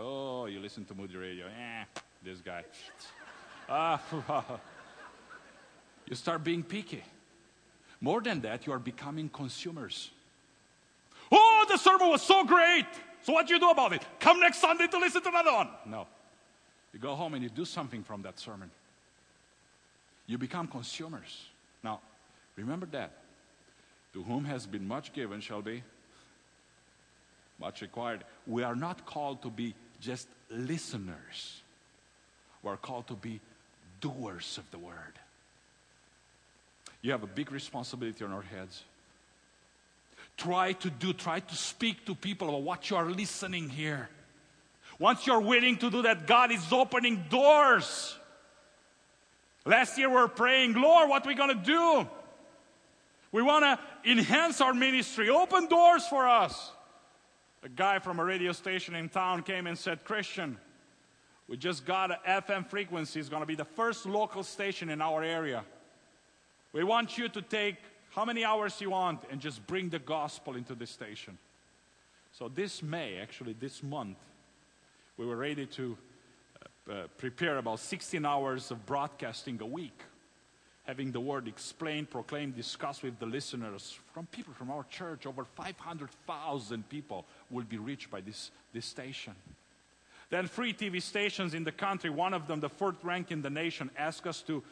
[0.00, 1.46] Oh, you listen to Moody Radio.
[1.46, 1.84] Eh,
[2.24, 2.64] this guy.
[3.70, 4.00] Ah,
[6.08, 7.04] you start being picky.
[8.00, 10.10] More than that, you are becoming consumers.
[11.30, 12.86] Oh, the sermon was so great.
[13.24, 14.02] So what do you do about it?
[14.20, 15.68] Come next Sunday to listen to another one.
[15.84, 16.06] No.
[16.94, 18.70] You go home and you do something from that sermon.
[20.26, 21.44] You become consumers.
[21.84, 22.00] Now,
[22.56, 23.12] remember that.
[24.14, 25.82] To whom has been much given shall be
[27.60, 28.24] much required.
[28.46, 31.62] We are not called to be just listeners.
[32.62, 33.40] We are called to be
[34.00, 35.18] doers of the word.
[37.02, 38.82] You have a big responsibility on our heads.
[40.36, 44.08] Try to do, try to speak to people about what you are listening here.
[44.98, 48.16] Once you're willing to do that, God is opening doors.
[49.64, 52.08] Last year we are praying, Lord, what are we going to do?
[53.30, 56.72] We want to enhance our ministry, open doors for us.
[57.64, 60.58] A guy from a radio station in town came and said, Christian,
[61.48, 63.18] we just got an FM frequency.
[63.18, 65.64] It's going to be the first local station in our area.
[66.72, 67.76] We want you to take
[68.10, 71.38] how many hours you want and just bring the gospel into this station.
[72.32, 74.18] So this May, actually this month,
[75.16, 75.98] we were ready to
[76.88, 80.00] uh, uh, prepare about 16 hours of broadcasting a week,
[80.88, 85.26] having the word explained, proclaimed, discussed with the listeners from people from our church.
[85.26, 89.34] Over 500,000 people will be reached by this, this station.
[90.30, 93.50] Then three TV stations in the country, one of them the fourth rank in the
[93.50, 94.62] nation, asked us to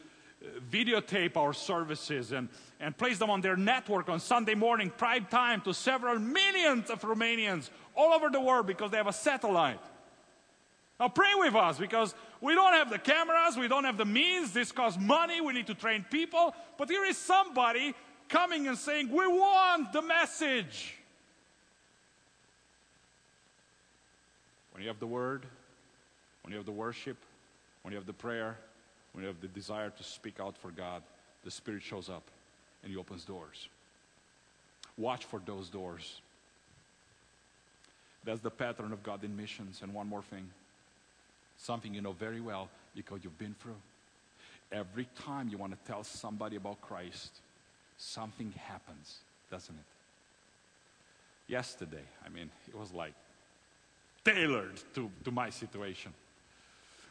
[0.41, 2.49] uh, videotape our services and,
[2.79, 7.01] and place them on their network on Sunday morning, prime time, to several millions of
[7.01, 9.79] Romanians all over the world because they have a satellite.
[10.99, 14.53] Now pray with us because we don't have the cameras, we don't have the means,
[14.53, 16.55] this costs money, we need to train people.
[16.77, 17.95] But here is somebody
[18.29, 20.95] coming and saying, We want the message.
[24.71, 25.45] When you have the word,
[26.43, 27.17] when you have the worship,
[27.81, 28.57] when you have the prayer,
[29.13, 31.01] when you have the desire to speak out for God,
[31.43, 32.23] the Spirit shows up
[32.83, 33.69] and He opens doors.
[34.97, 36.21] Watch for those doors.
[38.23, 39.79] That's the pattern of God in missions.
[39.81, 40.49] And one more thing
[41.57, 43.75] something you know very well because you've been through.
[44.71, 47.31] Every time you want to tell somebody about Christ,
[47.97, 49.17] something happens,
[49.49, 51.51] doesn't it?
[51.51, 53.13] Yesterday, I mean, it was like
[54.25, 56.13] tailored to, to my situation.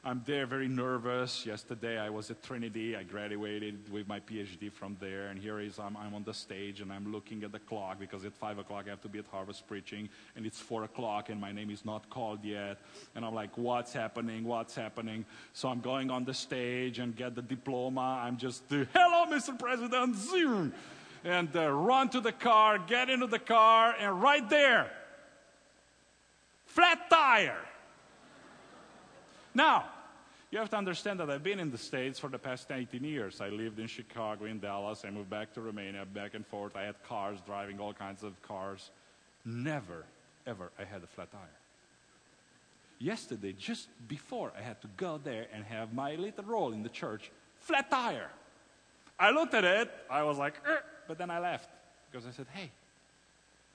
[0.06, 1.44] I'm there very nervous.
[1.44, 2.94] Yesterday I was at Trinity.
[2.94, 5.26] I graduated with my PhD from there.
[5.26, 8.24] And here is, I'm, I'm on the stage and I'm looking at the clock because
[8.24, 10.08] at 5 o'clock I have to be at Harvest preaching.
[10.36, 12.78] And it's 4 o'clock and my name is not called yet.
[13.16, 14.44] And I'm like, what's happening?
[14.44, 15.24] What's happening?
[15.54, 18.22] So I'm going on the stage and get the diploma.
[18.22, 19.58] I'm just, hello, Mr.
[19.58, 20.14] President.
[20.14, 20.72] Zoom.
[21.24, 24.88] And uh, run to the car, get into the car, and right there,
[26.66, 27.58] flat tire.
[29.52, 29.86] Now,
[30.50, 33.40] you have to understand that I've been in the States for the past 18 years.
[33.40, 35.04] I lived in Chicago, in Dallas.
[35.04, 36.76] I moved back to Romania, back and forth.
[36.76, 38.90] I had cars, driving all kinds of cars.
[39.44, 40.04] Never,
[40.46, 41.40] ever, I had a flat tire.
[42.98, 46.88] Yesterday, just before I had to go there and have my little role in the
[46.88, 47.30] church,
[47.60, 48.30] flat tire.
[49.18, 51.68] I looked at it, I was like, er, but then I left
[52.10, 52.70] because I said, hey,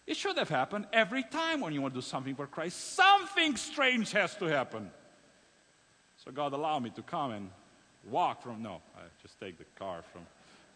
[0.08, 2.96] it should have happened every time when you want to do something for Christ.
[2.96, 4.90] Something strange has to happen.
[6.24, 7.50] So God allowed me to come and
[8.10, 10.22] walk from, no, I just take the car from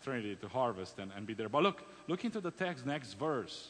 [0.03, 1.49] Trinity to Harvest and, and be there.
[1.49, 3.69] But look, look into the text, next verse.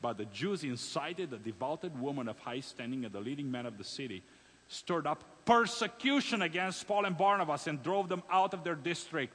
[0.00, 3.78] But the Jews incited a devoted woman of high standing and the leading man of
[3.78, 4.22] the city,
[4.68, 9.34] stirred up persecution against Paul and Barnabas and drove them out of their district.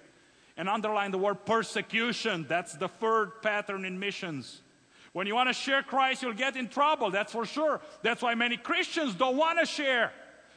[0.55, 2.45] And underline the word persecution.
[2.47, 4.61] That's the third pattern in missions.
[5.11, 7.81] When you want to share Christ, you'll get in trouble, that's for sure.
[8.03, 10.11] That's why many Christians don't want to share.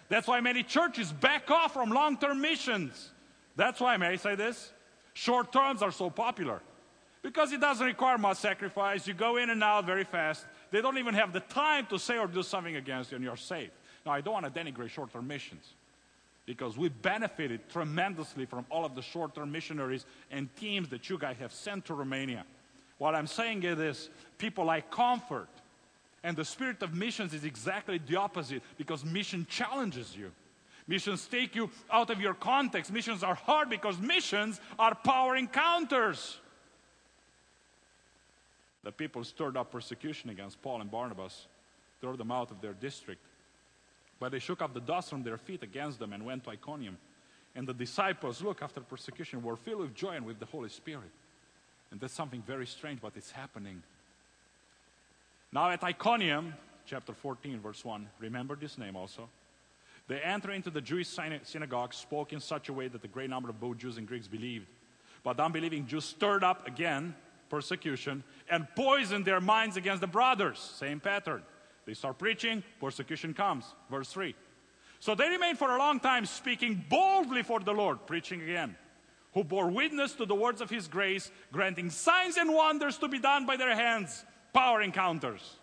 [0.08, 3.10] That's why many churches back off from long term missions.
[3.56, 4.72] That's why, may I say this?
[5.14, 6.60] Short terms are so popular.
[7.22, 9.06] Because it doesn't require much sacrifice.
[9.06, 10.44] You go in and out very fast.
[10.70, 13.36] They don't even have the time to say or do something against you, and you're
[13.36, 13.70] safe.
[14.04, 15.74] Now, I don't want to denigrate short term missions
[16.46, 21.18] because we benefited tremendously from all of the short term missionaries and teams that you
[21.18, 22.44] guys have sent to Romania.
[22.98, 25.48] What I'm saying is this people like comfort,
[26.26, 30.32] and the spirit of missions is exactly the opposite because mission challenges you.
[30.88, 32.92] Missions take you out of your context.
[32.92, 36.38] Missions are hard because missions are power encounters.
[38.82, 41.46] The people stirred up persecution against Paul and Barnabas,
[42.00, 43.20] threw them out of their district.
[44.18, 46.98] But they shook off the dust from their feet against them and went to Iconium.
[47.54, 51.12] And the disciples, look, after persecution, were filled with joy and with the Holy Spirit.
[51.92, 53.84] And that's something very strange, but it's happening
[55.52, 56.54] now at Iconium,
[56.86, 59.28] chapter 14, verse 1, remember this name also.
[60.08, 61.08] They entered into the Jewish
[61.42, 64.28] synagogue, spoke in such a way that a great number of both Jews and Greeks
[64.28, 64.68] believed.
[65.24, 67.14] But unbelieving Jews stirred up again
[67.48, 70.58] persecution and poisoned their minds against the brothers.
[70.58, 71.42] Same pattern.
[71.84, 73.64] They start preaching, persecution comes.
[73.90, 74.34] Verse 3.
[74.98, 78.76] So they remained for a long time speaking boldly for the Lord, preaching again,
[79.34, 83.18] who bore witness to the words of his grace, granting signs and wonders to be
[83.18, 84.24] done by their hands
[84.56, 85.56] power encounters.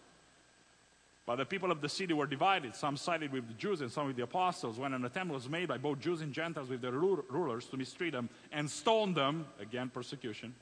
[1.26, 2.76] But the people of the city were divided.
[2.76, 4.78] Some sided with the Jews and some with the apostles.
[4.78, 8.12] When an attempt was made by both Jews and Gentiles with their rulers to mistreat
[8.12, 10.54] them and stone them, again, persecution,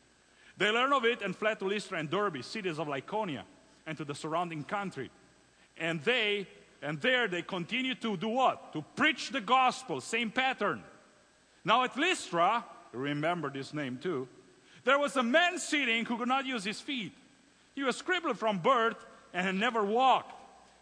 [0.58, 3.44] they learned of it and fled to Lystra and Derbe, cities of Lycaonia,
[3.86, 5.10] and to the surrounding country.
[5.78, 6.48] And they,
[6.82, 8.72] and there they continued to do what?
[8.74, 10.84] To preach the gospel, same pattern.
[11.66, 12.64] Now at Lystra,
[12.94, 14.28] remember this name too,
[14.86, 17.14] there was a man sitting who could not use his feet.
[17.76, 20.34] He was crippled from birth and had never walked.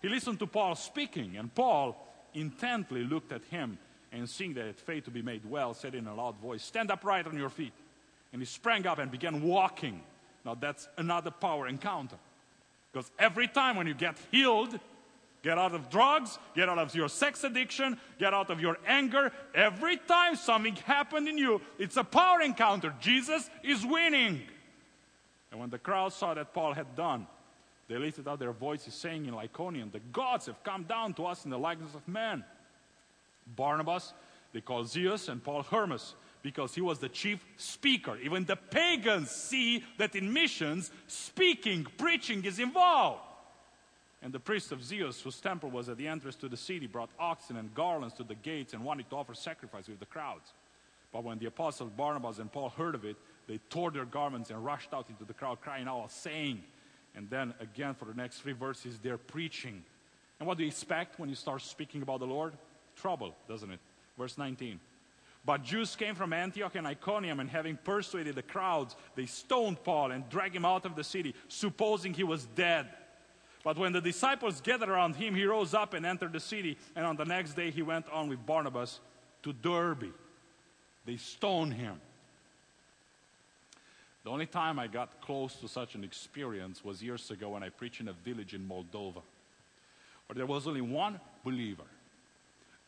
[0.02, 1.96] He listened to Paul speaking, and Paul
[2.34, 3.78] intently looked at him
[4.12, 6.90] and seeing that had faith to be made well, said in a loud voice, Stand
[6.90, 7.74] upright on your feet.
[8.32, 10.02] And he sprang up and began walking.
[10.46, 12.18] Now that's another power encounter.
[12.92, 14.80] Because every time when you get healed,
[15.44, 19.32] get out of drugs, get out of your sex addiction, get out of your anger,
[19.54, 22.94] every time something happened in you, it's a power encounter.
[23.00, 24.42] Jesus is winning.
[25.52, 27.28] And when the crowd saw that Paul had done,
[27.88, 31.44] they lifted up their voices, saying in Lycaonian, The gods have come down to us
[31.44, 32.44] in the likeness of man.
[33.56, 34.14] Barnabas,
[34.54, 38.16] they called Zeus, and Paul Hermes, because he was the chief speaker.
[38.18, 43.22] Even the pagans see that in missions, speaking, preaching is involved.
[44.22, 47.10] And the priest of Zeus, whose temple was at the entrance to the city, brought
[47.20, 50.52] oxen and garlands to the gates and wanted to offer sacrifice with the crowds.
[51.12, 53.16] But when the apostles Barnabas and Paul heard of it,
[53.50, 56.64] they tore their garments and rushed out into the crowd, crying out, saying,
[57.16, 59.84] and then again for the next three verses, they're preaching.
[60.40, 62.54] And what do you expect when you start speaking about the Lord?
[63.00, 63.80] trouble, doesn't it?
[64.18, 64.80] Verse 19.
[65.46, 70.12] But Jews came from Antioch and Iconium, and having persuaded the crowds, they stoned Paul
[70.12, 72.88] and dragged him out of the city, supposing he was dead.
[73.64, 77.06] But when the disciples gathered around him, he rose up and entered the city, and
[77.06, 79.00] on the next day he went on with Barnabas
[79.44, 80.14] to Derbe.
[81.06, 82.00] They stoned him.
[84.30, 87.70] The only time I got close to such an experience was years ago when I
[87.70, 89.24] preached in a village in Moldova,
[90.28, 91.90] where there was only one believer,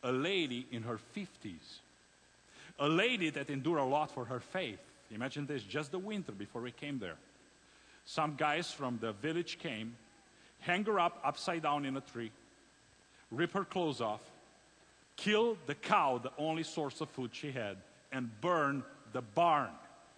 [0.04, 1.80] a lady in her 50s
[2.78, 4.78] a lady that endured a lot for her faith.
[5.10, 7.16] Imagine this, just the winter before we came there.
[8.04, 9.96] Some guys from the village came,
[10.60, 12.30] hang her up upside down in a tree,
[13.32, 14.20] rip her clothes off,
[15.16, 17.78] kill the cow, the only source of food she had,
[18.12, 19.70] and burn the barn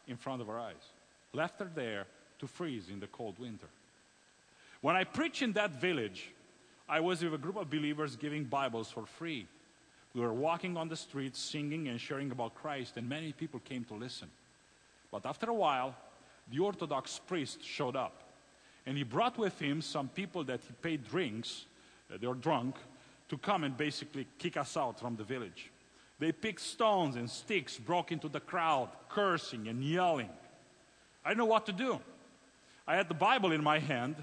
[0.06, 0.90] in front of her eyes.
[1.34, 2.06] Left her there
[2.38, 3.66] to freeze in the cold winter.
[4.80, 6.30] When I preached in that village,
[6.88, 9.46] I was with a group of believers giving Bibles for free.
[10.14, 13.84] We were walking on the streets, singing and sharing about Christ, and many people came
[13.84, 14.30] to listen.
[15.10, 15.96] But after a while,
[16.50, 18.22] the Orthodox priest showed up,
[18.86, 21.64] and he brought with him some people that he paid drinks,
[22.12, 22.76] uh, they were drunk,
[23.28, 25.70] to come and basically kick us out from the village.
[26.18, 30.28] They picked stones and sticks, broke into the crowd, cursing and yelling.
[31.24, 32.00] I didn't know what to do.
[32.86, 34.16] I had the Bible in my hand,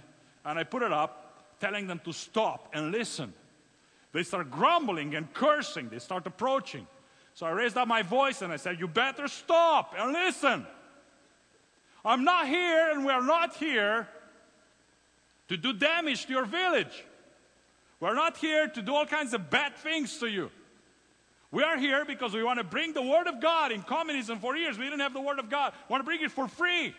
[0.46, 3.34] and I put it up, telling them to stop and listen.
[4.14, 5.90] They start grumbling and cursing.
[5.90, 6.86] They start approaching.
[7.34, 10.66] So I raised up my voice and I said, You better stop and listen.
[12.04, 14.08] I'm not here and we're not here
[15.48, 17.06] to do damage to your village.
[18.00, 20.50] We're not here to do all kinds of bad things to you.
[21.52, 23.72] We are here because we want to bring the Word of God.
[23.72, 25.74] In communism, for years, we didn't have the Word of God.
[25.88, 26.96] We want to bring it for free.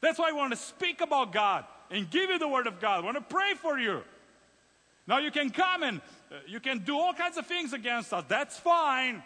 [0.00, 3.00] That's why we want to speak about God and give you the Word of God.
[3.00, 4.02] We want to pray for you.
[5.06, 8.24] Now you can come and uh, you can do all kinds of things against us.
[8.28, 9.22] That's fine.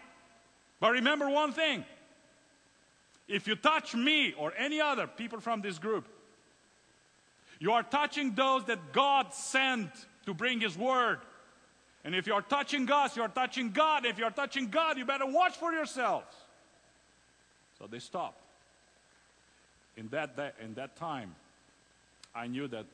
[0.81, 1.85] But remember one thing.
[3.29, 6.07] If you touch me or any other people from this group,
[7.59, 9.91] you are touching those that God sent
[10.27, 11.19] to bring His Word.
[12.07, 14.07] And if you are touching us, you are touching God.
[14.07, 16.33] If you are touching God, you better watch for yourselves.
[17.81, 18.41] So they stopped.
[19.97, 21.35] In that, that, in that time,
[22.33, 22.87] I knew that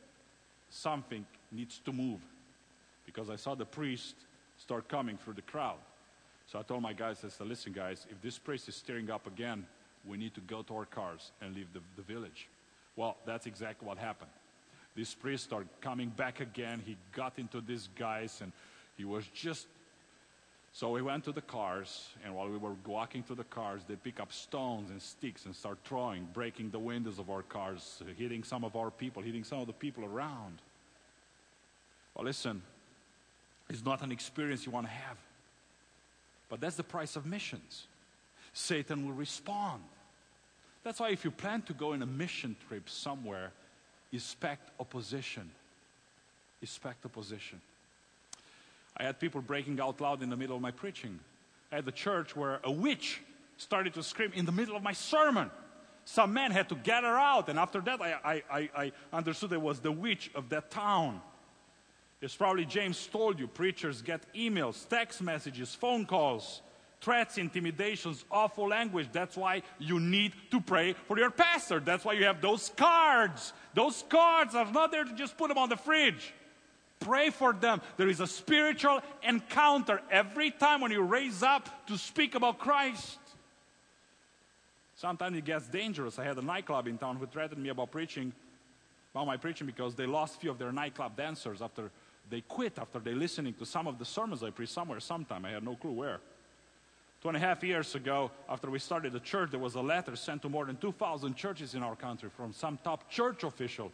[0.70, 2.20] something needs to move
[3.04, 4.14] because I saw the priest
[4.56, 5.76] start coming through the crowd.
[6.50, 9.26] So I told my guys, I said, listen, guys, if this priest is stirring up
[9.26, 9.66] again,
[10.08, 12.48] we need to go to our cars and leave the, the village.
[12.96, 14.30] Well, that's exactly what happened.
[14.96, 16.82] This priest started coming back again.
[16.86, 18.52] He got into these guys and
[18.96, 19.66] he was just.
[20.74, 23.96] So we went to the cars, and while we were walking to the cars, they
[23.96, 28.42] pick up stones and sticks and start throwing, breaking the windows of our cars, hitting
[28.42, 30.62] some of our people, hitting some of the people around.
[32.14, 32.62] Well, listen,
[33.68, 35.18] it's not an experience you want to have.
[36.48, 37.86] But that's the price of missions.
[38.52, 39.82] Satan will respond.
[40.84, 43.52] That's why if you plan to go on a mission trip somewhere,
[44.12, 45.50] expect opposition.
[46.60, 47.60] Expect opposition.
[48.96, 51.18] I had people breaking out loud in the middle of my preaching.
[51.70, 53.20] I had a church where a witch
[53.56, 55.50] started to scream in the middle of my sermon.
[56.04, 59.60] Some men had to get her out, and after that, I, I, I understood it
[59.60, 61.20] was the witch of that town.
[62.20, 66.62] As probably James told you, preachers get emails, text messages, phone calls,
[67.00, 69.08] threats, intimidations, awful language.
[69.12, 71.80] That's why you need to pray for your pastor.
[71.80, 73.52] That's why you have those cards.
[73.74, 76.32] Those cards are not there to just put them on the fridge.
[77.04, 77.80] Pray for them.
[77.96, 83.18] There is a spiritual encounter every time when you raise up to speak about Christ.
[84.96, 86.18] Sometimes it gets dangerous.
[86.18, 88.32] I had a nightclub in town who threatened me about preaching,
[89.14, 91.90] about my preaching, because they lost few of their nightclub dancers after
[92.30, 95.44] they quit after they listening to some of the sermons I preached somewhere, sometime.
[95.44, 96.20] I had no clue where.
[97.20, 100.16] Two and a half years ago, after we started the church, there was a letter
[100.16, 103.92] sent to more than 2,000 churches in our country from some top church official,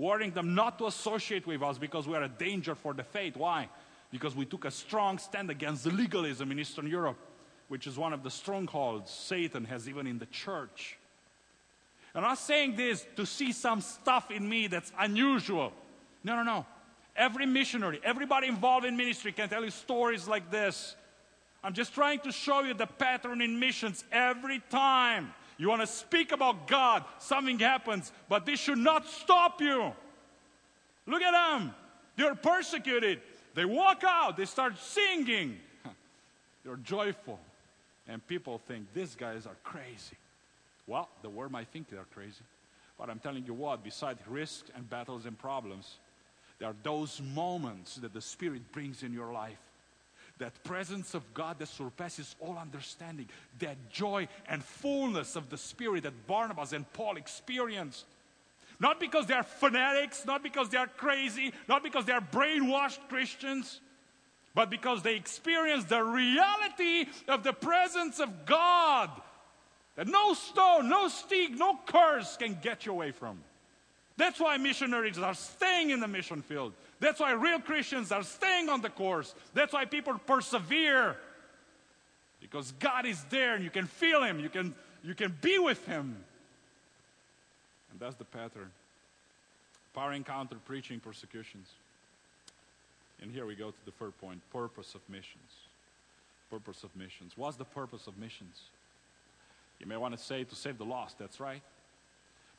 [0.00, 3.36] warning them not to associate with us because we are a danger for the faith.
[3.36, 3.68] Why?
[4.10, 7.18] Because we took a strong stand against the legalism in Eastern Europe,
[7.68, 10.96] which is one of the strongholds Satan has even in the church.
[12.14, 15.70] I'm not saying this to see some stuff in me that's unusual.
[16.24, 16.66] No, no, no.
[17.14, 20.96] Every missionary, everybody involved in ministry can tell you stories like this.
[21.62, 25.34] I'm just trying to show you the pattern in missions every time.
[25.60, 29.92] You want to speak about God, something happens, but this should not stop you.
[31.04, 31.74] Look at them.
[32.16, 33.20] They're persecuted.
[33.54, 35.58] They walk out, they start singing.
[36.64, 37.38] They're joyful.
[38.08, 40.16] And people think these guys are crazy.
[40.86, 42.42] Well, the world might think they're crazy.
[42.98, 45.98] But I'm telling you what, besides risks and battles and problems,
[46.58, 49.58] there are those moments that the Spirit brings in your life.
[50.40, 53.28] That presence of God that surpasses all understanding,
[53.60, 58.04] that joy and fullness of the Spirit that Barnabas and Paul experienced.
[58.80, 63.08] Not because they are fanatics, not because they are crazy, not because they are brainwashed
[63.08, 63.80] Christians,
[64.54, 69.10] but because they experience the reality of the presence of God
[69.96, 73.38] that no stone, no stick, no curse can get you away from.
[74.16, 76.72] That's why missionaries are staying in the mission field.
[77.00, 79.34] That's why real Christians are staying on the course.
[79.54, 81.16] That's why people persevere.
[82.40, 85.84] Because God is there and you can feel Him, you can, you can be with
[85.86, 86.16] Him.
[87.90, 88.70] And that's the pattern.
[89.94, 91.68] Power encounter, preaching, persecutions.
[93.20, 95.52] And here we go to the third point purpose of missions.
[96.50, 97.32] Purpose of missions.
[97.36, 98.60] What's the purpose of missions?
[99.78, 101.62] You may want to say to save the lost, that's right.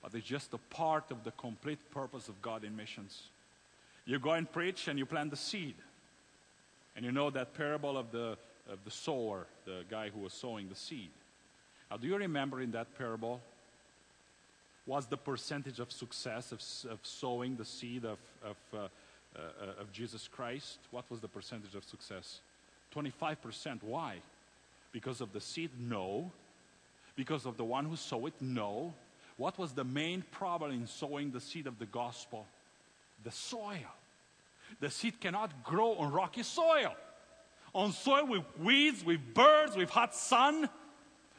[0.01, 3.23] But it's just a part of the complete purpose of God in missions.
[4.11, 5.75] You go and preach and you plant the seed.
[6.97, 8.37] And you know that parable of the,
[8.69, 11.11] of the sower, the guy who was sowing the seed.
[11.89, 13.39] Now, do you remember in that parable?
[14.83, 16.59] What's the percentage of success of,
[16.91, 18.87] of sowing the seed of, of, uh,
[19.33, 20.79] uh, of Jesus Christ?
[20.91, 22.41] What was the percentage of success?
[22.93, 23.81] 25%.
[23.81, 24.17] Why?
[24.91, 25.69] Because of the seed?
[25.79, 26.29] No.
[27.15, 28.33] Because of the one who sowed it?
[28.41, 28.93] No.
[29.37, 32.45] What was the main problem in sowing the seed of the gospel?
[33.23, 33.87] The soil.
[34.79, 36.95] The seed cannot grow on rocky soil.
[37.73, 40.69] On soil with weeds, with birds, with hot sun.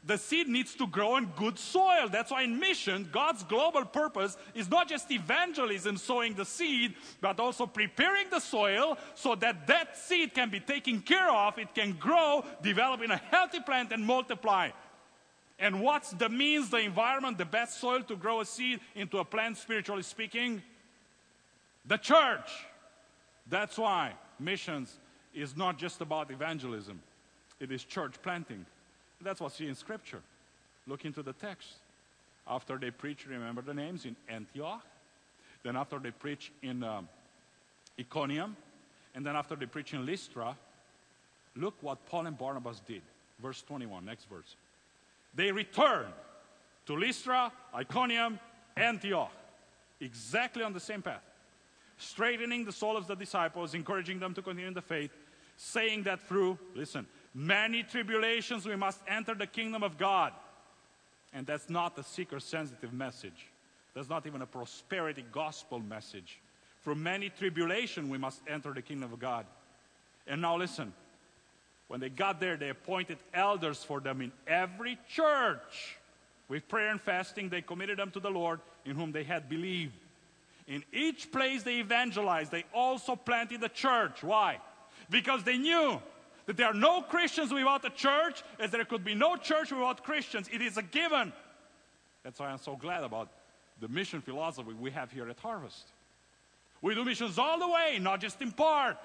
[0.04, 2.08] The seed needs to grow in good soil.
[2.10, 7.38] That's why in mission, God's global purpose is not just evangelism, sowing the seed, but
[7.38, 11.92] also preparing the soil so that that seed can be taken care of, it can
[11.92, 14.70] grow, develop in a healthy plant, and multiply.
[15.60, 19.24] And what's the means, the environment, the best soil to grow a seed into a
[19.24, 20.62] plant, spiritually speaking?
[21.86, 22.50] The church.
[23.52, 24.98] That's why missions
[25.34, 27.02] is not just about evangelism,
[27.60, 28.64] it is church planting.
[29.20, 30.22] That's what's in Scripture.
[30.86, 31.68] Look into the text.
[32.48, 34.82] After they preach, remember the names in Antioch.
[35.62, 37.08] Then after they preach in um,
[38.00, 38.56] Iconium.
[39.14, 40.56] And then after they preach in Lystra,
[41.54, 43.02] look what Paul and Barnabas did.
[43.40, 44.56] Verse 21, next verse.
[45.34, 46.14] They returned
[46.86, 48.40] to Lystra, Iconium,
[48.76, 49.30] Antioch,
[50.00, 51.22] exactly on the same path,
[52.02, 55.10] straightening the soul of the disciples, encouraging them to continue in the faith,
[55.56, 60.32] saying that through, listen, many tribulations we must enter the kingdom of God.
[61.32, 63.46] And that's not a seeker sensitive message.
[63.94, 66.40] That's not even a prosperity gospel message.
[66.84, 69.46] Through many tribulation we must enter the kingdom of God.
[70.26, 70.92] And now listen,
[71.88, 75.98] when they got there, they appointed elders for them in every church.
[76.48, 79.94] With prayer and fasting, they committed them to the Lord in whom they had believed.
[80.66, 84.22] In each place they evangelized, they also planted a church.
[84.22, 84.58] Why?
[85.10, 86.00] Because they knew
[86.46, 90.04] that there are no Christians without a church, as there could be no church without
[90.04, 90.48] Christians.
[90.52, 91.32] It is a given.
[92.22, 93.28] That's why I'm so glad about
[93.80, 95.88] the mission philosophy we have here at Harvest.
[96.80, 98.96] We do missions all the way, not just in part.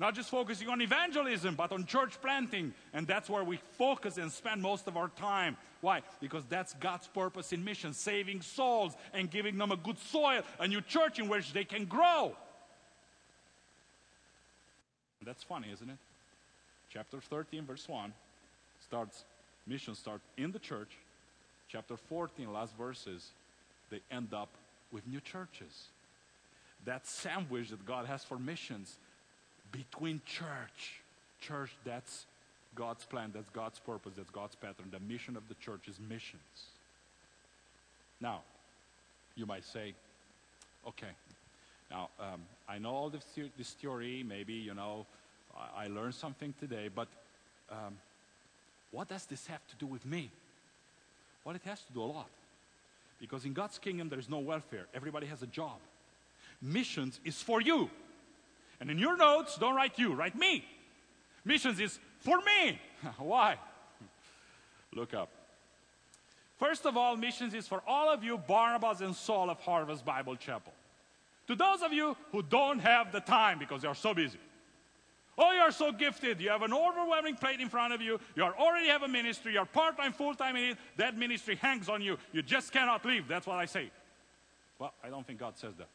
[0.00, 2.74] Not just focusing on evangelism, but on church planting.
[2.92, 5.56] And that's where we focus and spend most of our time.
[5.80, 6.02] Why?
[6.20, 10.66] Because that's God's purpose in mission saving souls and giving them a good soil, a
[10.66, 12.34] new church in which they can grow.
[15.24, 15.98] That's funny, isn't it?
[16.92, 18.12] Chapter 13, verse 1
[18.80, 19.24] starts,
[19.66, 20.90] mission start in the church.
[21.68, 23.30] Chapter 14, last verses,
[23.90, 24.50] they end up
[24.92, 25.88] with new churches.
[26.84, 28.96] That sandwich that God has for missions
[29.74, 31.00] between church.
[31.40, 32.26] Church, that's
[32.74, 34.86] God's plan, that's God's purpose, that's God's pattern.
[34.90, 36.70] The mission of the church is missions.
[38.20, 38.42] Now,
[39.34, 39.94] you might say,
[40.86, 41.12] okay,
[41.90, 43.24] now um, I know all this,
[43.58, 45.06] this, theory, maybe, you know,
[45.56, 47.08] I, I learned something today, but
[47.70, 47.96] um,
[48.92, 50.30] what does this have to do with me?
[51.44, 52.30] Well, it has to do a lot.
[53.20, 55.78] Because in God's kingdom, there is no welfare, everybody has a job.
[56.62, 57.90] Missions is for you.
[58.80, 60.64] And in your notes, don't write you, write me.
[61.44, 62.78] Missions is for me.
[63.18, 63.58] Why?
[64.94, 65.30] Look up.
[66.58, 70.36] First of all, missions is for all of you, Barnabas and Saul of Harvest Bible
[70.36, 70.72] Chapel.
[71.48, 74.38] To those of you who don't have the time because you are so busy.
[75.36, 76.40] Oh, you are so gifted.
[76.40, 78.20] You have an overwhelming plate in front of you.
[78.36, 79.54] You already have a ministry.
[79.54, 80.78] You're part time, full time in it.
[80.96, 82.18] That ministry hangs on you.
[82.32, 83.26] You just cannot leave.
[83.26, 83.90] That's what I say.
[84.78, 85.88] Well, I don't think God says that.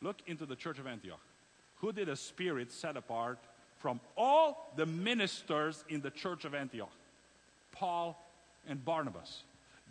[0.00, 1.20] Look into the church of Antioch
[1.76, 3.38] who did a spirit set apart
[3.78, 6.92] from all the ministers in the church of Antioch?
[7.72, 8.18] Paul
[8.68, 9.42] and Barnabas,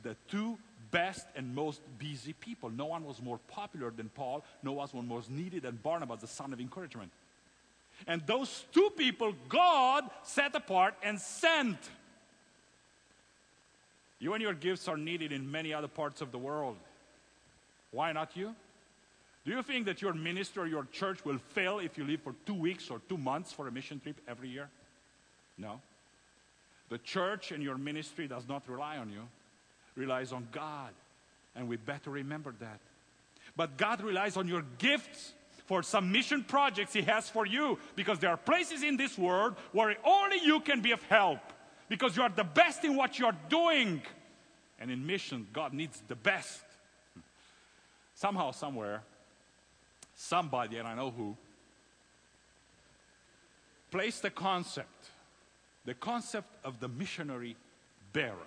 [0.04, 0.58] the two
[0.92, 2.70] best and most busy people.
[2.70, 6.28] No one was more popular than Paul, no one was more needed than Barnabas, the
[6.28, 7.12] son of encouragement.
[8.08, 11.78] And those two people, God set apart and sent.
[14.20, 16.78] You and your gifts are needed in many other parts of the world.
[17.92, 18.56] Why not you?
[19.46, 22.34] Do you think that your ministry or your church will fail if you leave for
[22.48, 24.70] two weeks or two months for a mission trip every year?
[25.58, 25.82] No.
[26.90, 29.22] The church and your ministry does not rely on you,
[29.96, 30.92] relies on God.
[31.56, 32.80] And we better remember that.
[33.56, 35.34] But God relies on your gifts
[35.68, 39.56] for some mission projects He has for you because there are places in this world
[39.72, 41.40] where only you can be of help
[41.88, 44.02] because you are the best in what you are doing.
[44.80, 46.62] And in mission, God needs the best.
[47.14, 47.22] Hmm.
[48.16, 49.04] Somehow, somewhere,
[50.16, 51.36] somebody, and I know who,
[53.92, 55.10] placed the concept,
[55.86, 57.56] the concept of the missionary
[58.12, 58.40] barrel.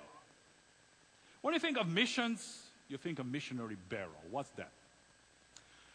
[1.41, 4.11] When you think of missions, you think of missionary barrel.
[4.31, 4.71] What's that?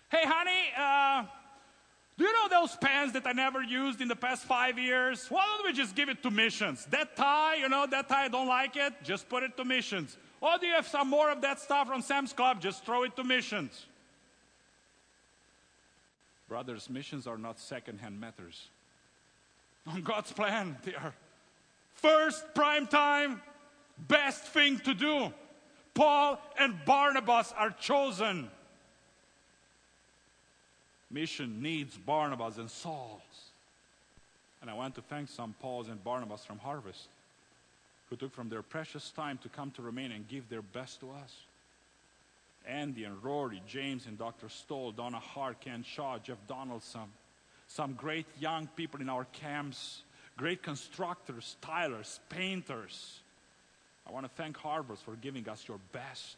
[0.09, 1.25] Hey, honey, uh,
[2.17, 5.25] do you know those pens that I never used in the past five years?
[5.29, 6.85] Why don't we just give it to missions?
[6.91, 8.93] That tie, you know, that tie, I don't like it.
[9.03, 10.17] Just put it to missions.
[10.39, 12.61] Or do you have some more of that stuff from Sam's Club?
[12.61, 13.87] Just throw it to missions.
[16.53, 18.67] Brothers, missions are not second-hand matters.
[19.87, 21.11] On God's plan, they are
[21.95, 23.41] first prime time,
[23.97, 25.33] best thing to do.
[25.95, 28.51] Paul and Barnabas are chosen
[31.09, 33.21] mission needs Barnabas and Sauls.
[34.61, 37.07] And I want to thank some Pauls and Barnabas from Harvest
[38.11, 41.09] who took from their precious time to come to Romania and give their best to
[41.13, 41.33] us.
[42.67, 44.49] Andy and Rory, James and Dr.
[44.49, 47.11] Stoll, Donna Hart, Ken Shaw, Jeff Donaldson,
[47.67, 50.03] some great young people in our camps,
[50.37, 53.19] great constructors, tilers, painters.
[54.07, 56.37] I want to thank Harvest for giving us your best.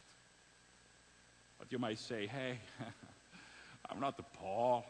[1.58, 2.58] But you might say, hey,
[3.90, 4.84] I'm not the Paul.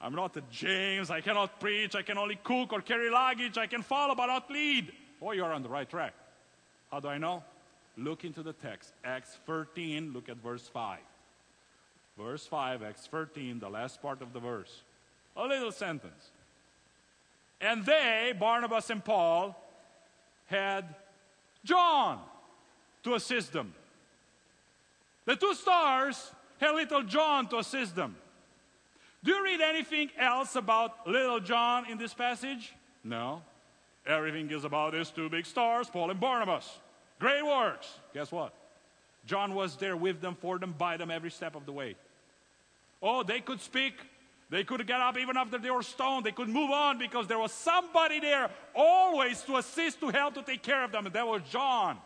[0.00, 1.10] I'm not the James.
[1.10, 1.94] I cannot preach.
[1.94, 3.56] I can only cook or carry luggage.
[3.56, 4.92] I can follow but not lead.
[5.20, 6.12] Oh, you are on the right track.
[6.90, 7.44] How do I know?
[7.96, 8.92] Look into the text.
[9.04, 10.98] Acts 13, look at verse 5.
[12.18, 14.82] Verse 5, Acts 13, the last part of the verse.
[15.36, 16.30] A little sentence.
[17.60, 19.56] And they, Barnabas and Paul,
[20.46, 20.84] had
[21.64, 22.20] John
[23.04, 23.74] to assist them.
[25.24, 28.16] The two stars had little John to assist them.
[29.24, 32.72] Do you read anything else about little John in this passage?
[33.04, 33.42] No.
[34.04, 36.78] Everything is about these two big stars, Paul and Barnabas.
[37.22, 37.88] Great works.
[38.12, 38.52] Guess what?
[39.26, 41.94] John was there with them, for them, by them every step of the way.
[43.00, 43.94] Oh, they could speak.
[44.50, 46.26] They could get up even after they were stoned.
[46.26, 50.42] They could move on because there was somebody there always to assist, to help, to
[50.42, 51.96] take care of them, and that was John.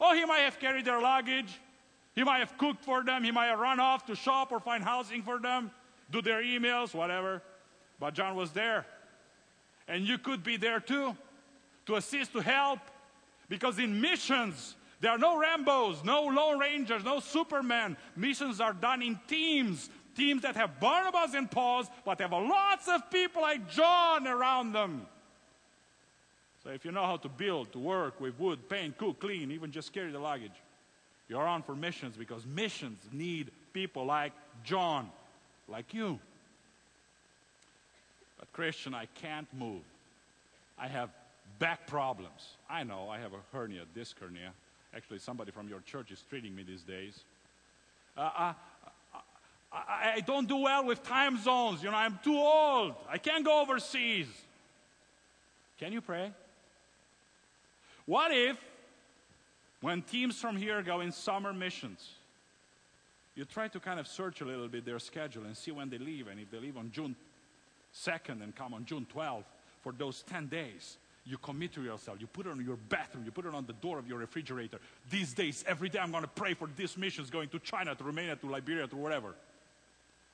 [0.00, 1.56] Oh, he might have carried their luggage.
[2.16, 3.22] He might have cooked for them.
[3.22, 5.70] He might have run off to shop or find housing for them
[6.10, 7.40] do their emails, whatever.
[8.00, 8.84] But John was there.
[9.86, 11.16] And you could be there too
[11.86, 12.80] to assist, to help.
[13.48, 17.96] Because in missions, there are no Rambos, no Lone Rangers, no Superman.
[18.16, 19.88] Missions are done in teams.
[20.16, 25.06] Teams that have Barnabas and Pauls, but have lots of people like John around them.
[26.64, 29.70] So if you know how to build, to work with wood, paint, cook, clean, even
[29.70, 30.50] just carry the luggage,
[31.28, 34.32] you're on for missions because missions need people like
[34.64, 35.08] John
[35.68, 36.18] like you.
[38.38, 39.82] But, Christian, I can't move.
[40.78, 41.10] I have
[41.58, 42.56] back problems.
[42.68, 44.52] I know I have a hernia, disc hernia.
[44.94, 47.20] Actually, somebody from your church is treating me these days.
[48.16, 48.54] Uh, I,
[49.72, 51.82] I, I don't do well with time zones.
[51.82, 52.94] You know, I'm too old.
[53.08, 54.26] I can't go overseas.
[55.78, 56.32] Can you pray?
[58.06, 58.56] What if,
[59.80, 62.14] when teams from here go in summer missions,
[63.34, 65.98] you try to kind of search a little bit their schedule and see when they
[65.98, 66.26] leave.
[66.26, 67.14] And if they leave on June
[67.94, 69.44] 2nd and come on June 12th
[69.82, 70.96] for those 10 days,
[71.28, 72.18] you commit to yourself.
[72.20, 73.24] You put it on your bathroom.
[73.24, 74.78] You put it on the door of your refrigerator.
[75.10, 78.04] These days, every day, I'm going to pray for these missions going to China, to
[78.04, 79.34] Romania, to Liberia, to wherever.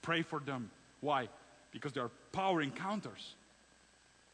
[0.02, 0.70] Pray for them.
[1.00, 1.28] Why?
[1.72, 3.34] Because they are power encounters.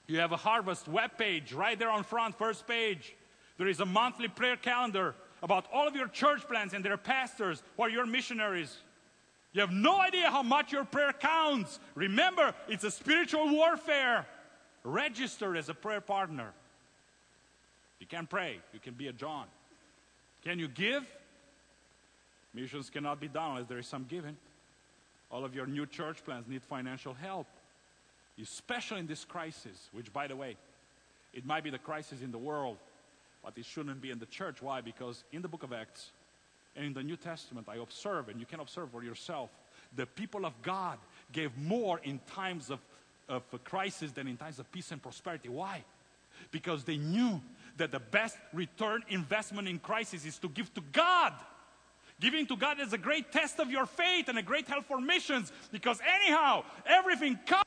[0.06, 3.14] You have a harvest web page right there on front, first page.
[3.56, 7.62] There is a monthly prayer calendar about all of your church plans and their pastors
[7.76, 8.76] or your missionaries.
[9.52, 11.80] You have no idea how much your prayer counts.
[11.94, 14.26] Remember, it's a spiritual warfare.
[14.84, 16.52] Register as a prayer partner.
[17.98, 19.46] You can pray, you can be a John.
[20.42, 21.04] Can you give?
[22.54, 24.36] Missions cannot be done unless there is some giving.
[25.30, 27.46] All of your new church plans need financial help,
[28.40, 30.56] especially in this crisis, which, by the way,
[31.32, 32.78] it might be the crisis in the world,
[33.44, 34.60] but it shouldn't be in the church.
[34.60, 34.80] Why?
[34.80, 36.10] Because in the book of Acts
[36.74, 39.50] and in the New Testament, I observe, and you can observe for yourself,
[39.94, 40.98] the people of God
[41.32, 42.80] gave more in times of
[43.30, 45.48] of crisis than in times of peace and prosperity.
[45.48, 45.84] Why?
[46.50, 47.40] Because they knew
[47.76, 51.32] that the best return investment in crisis is to give to God.
[52.20, 55.00] Giving to God is a great test of your faith and a great help for
[55.00, 57.64] missions because, anyhow, everything comes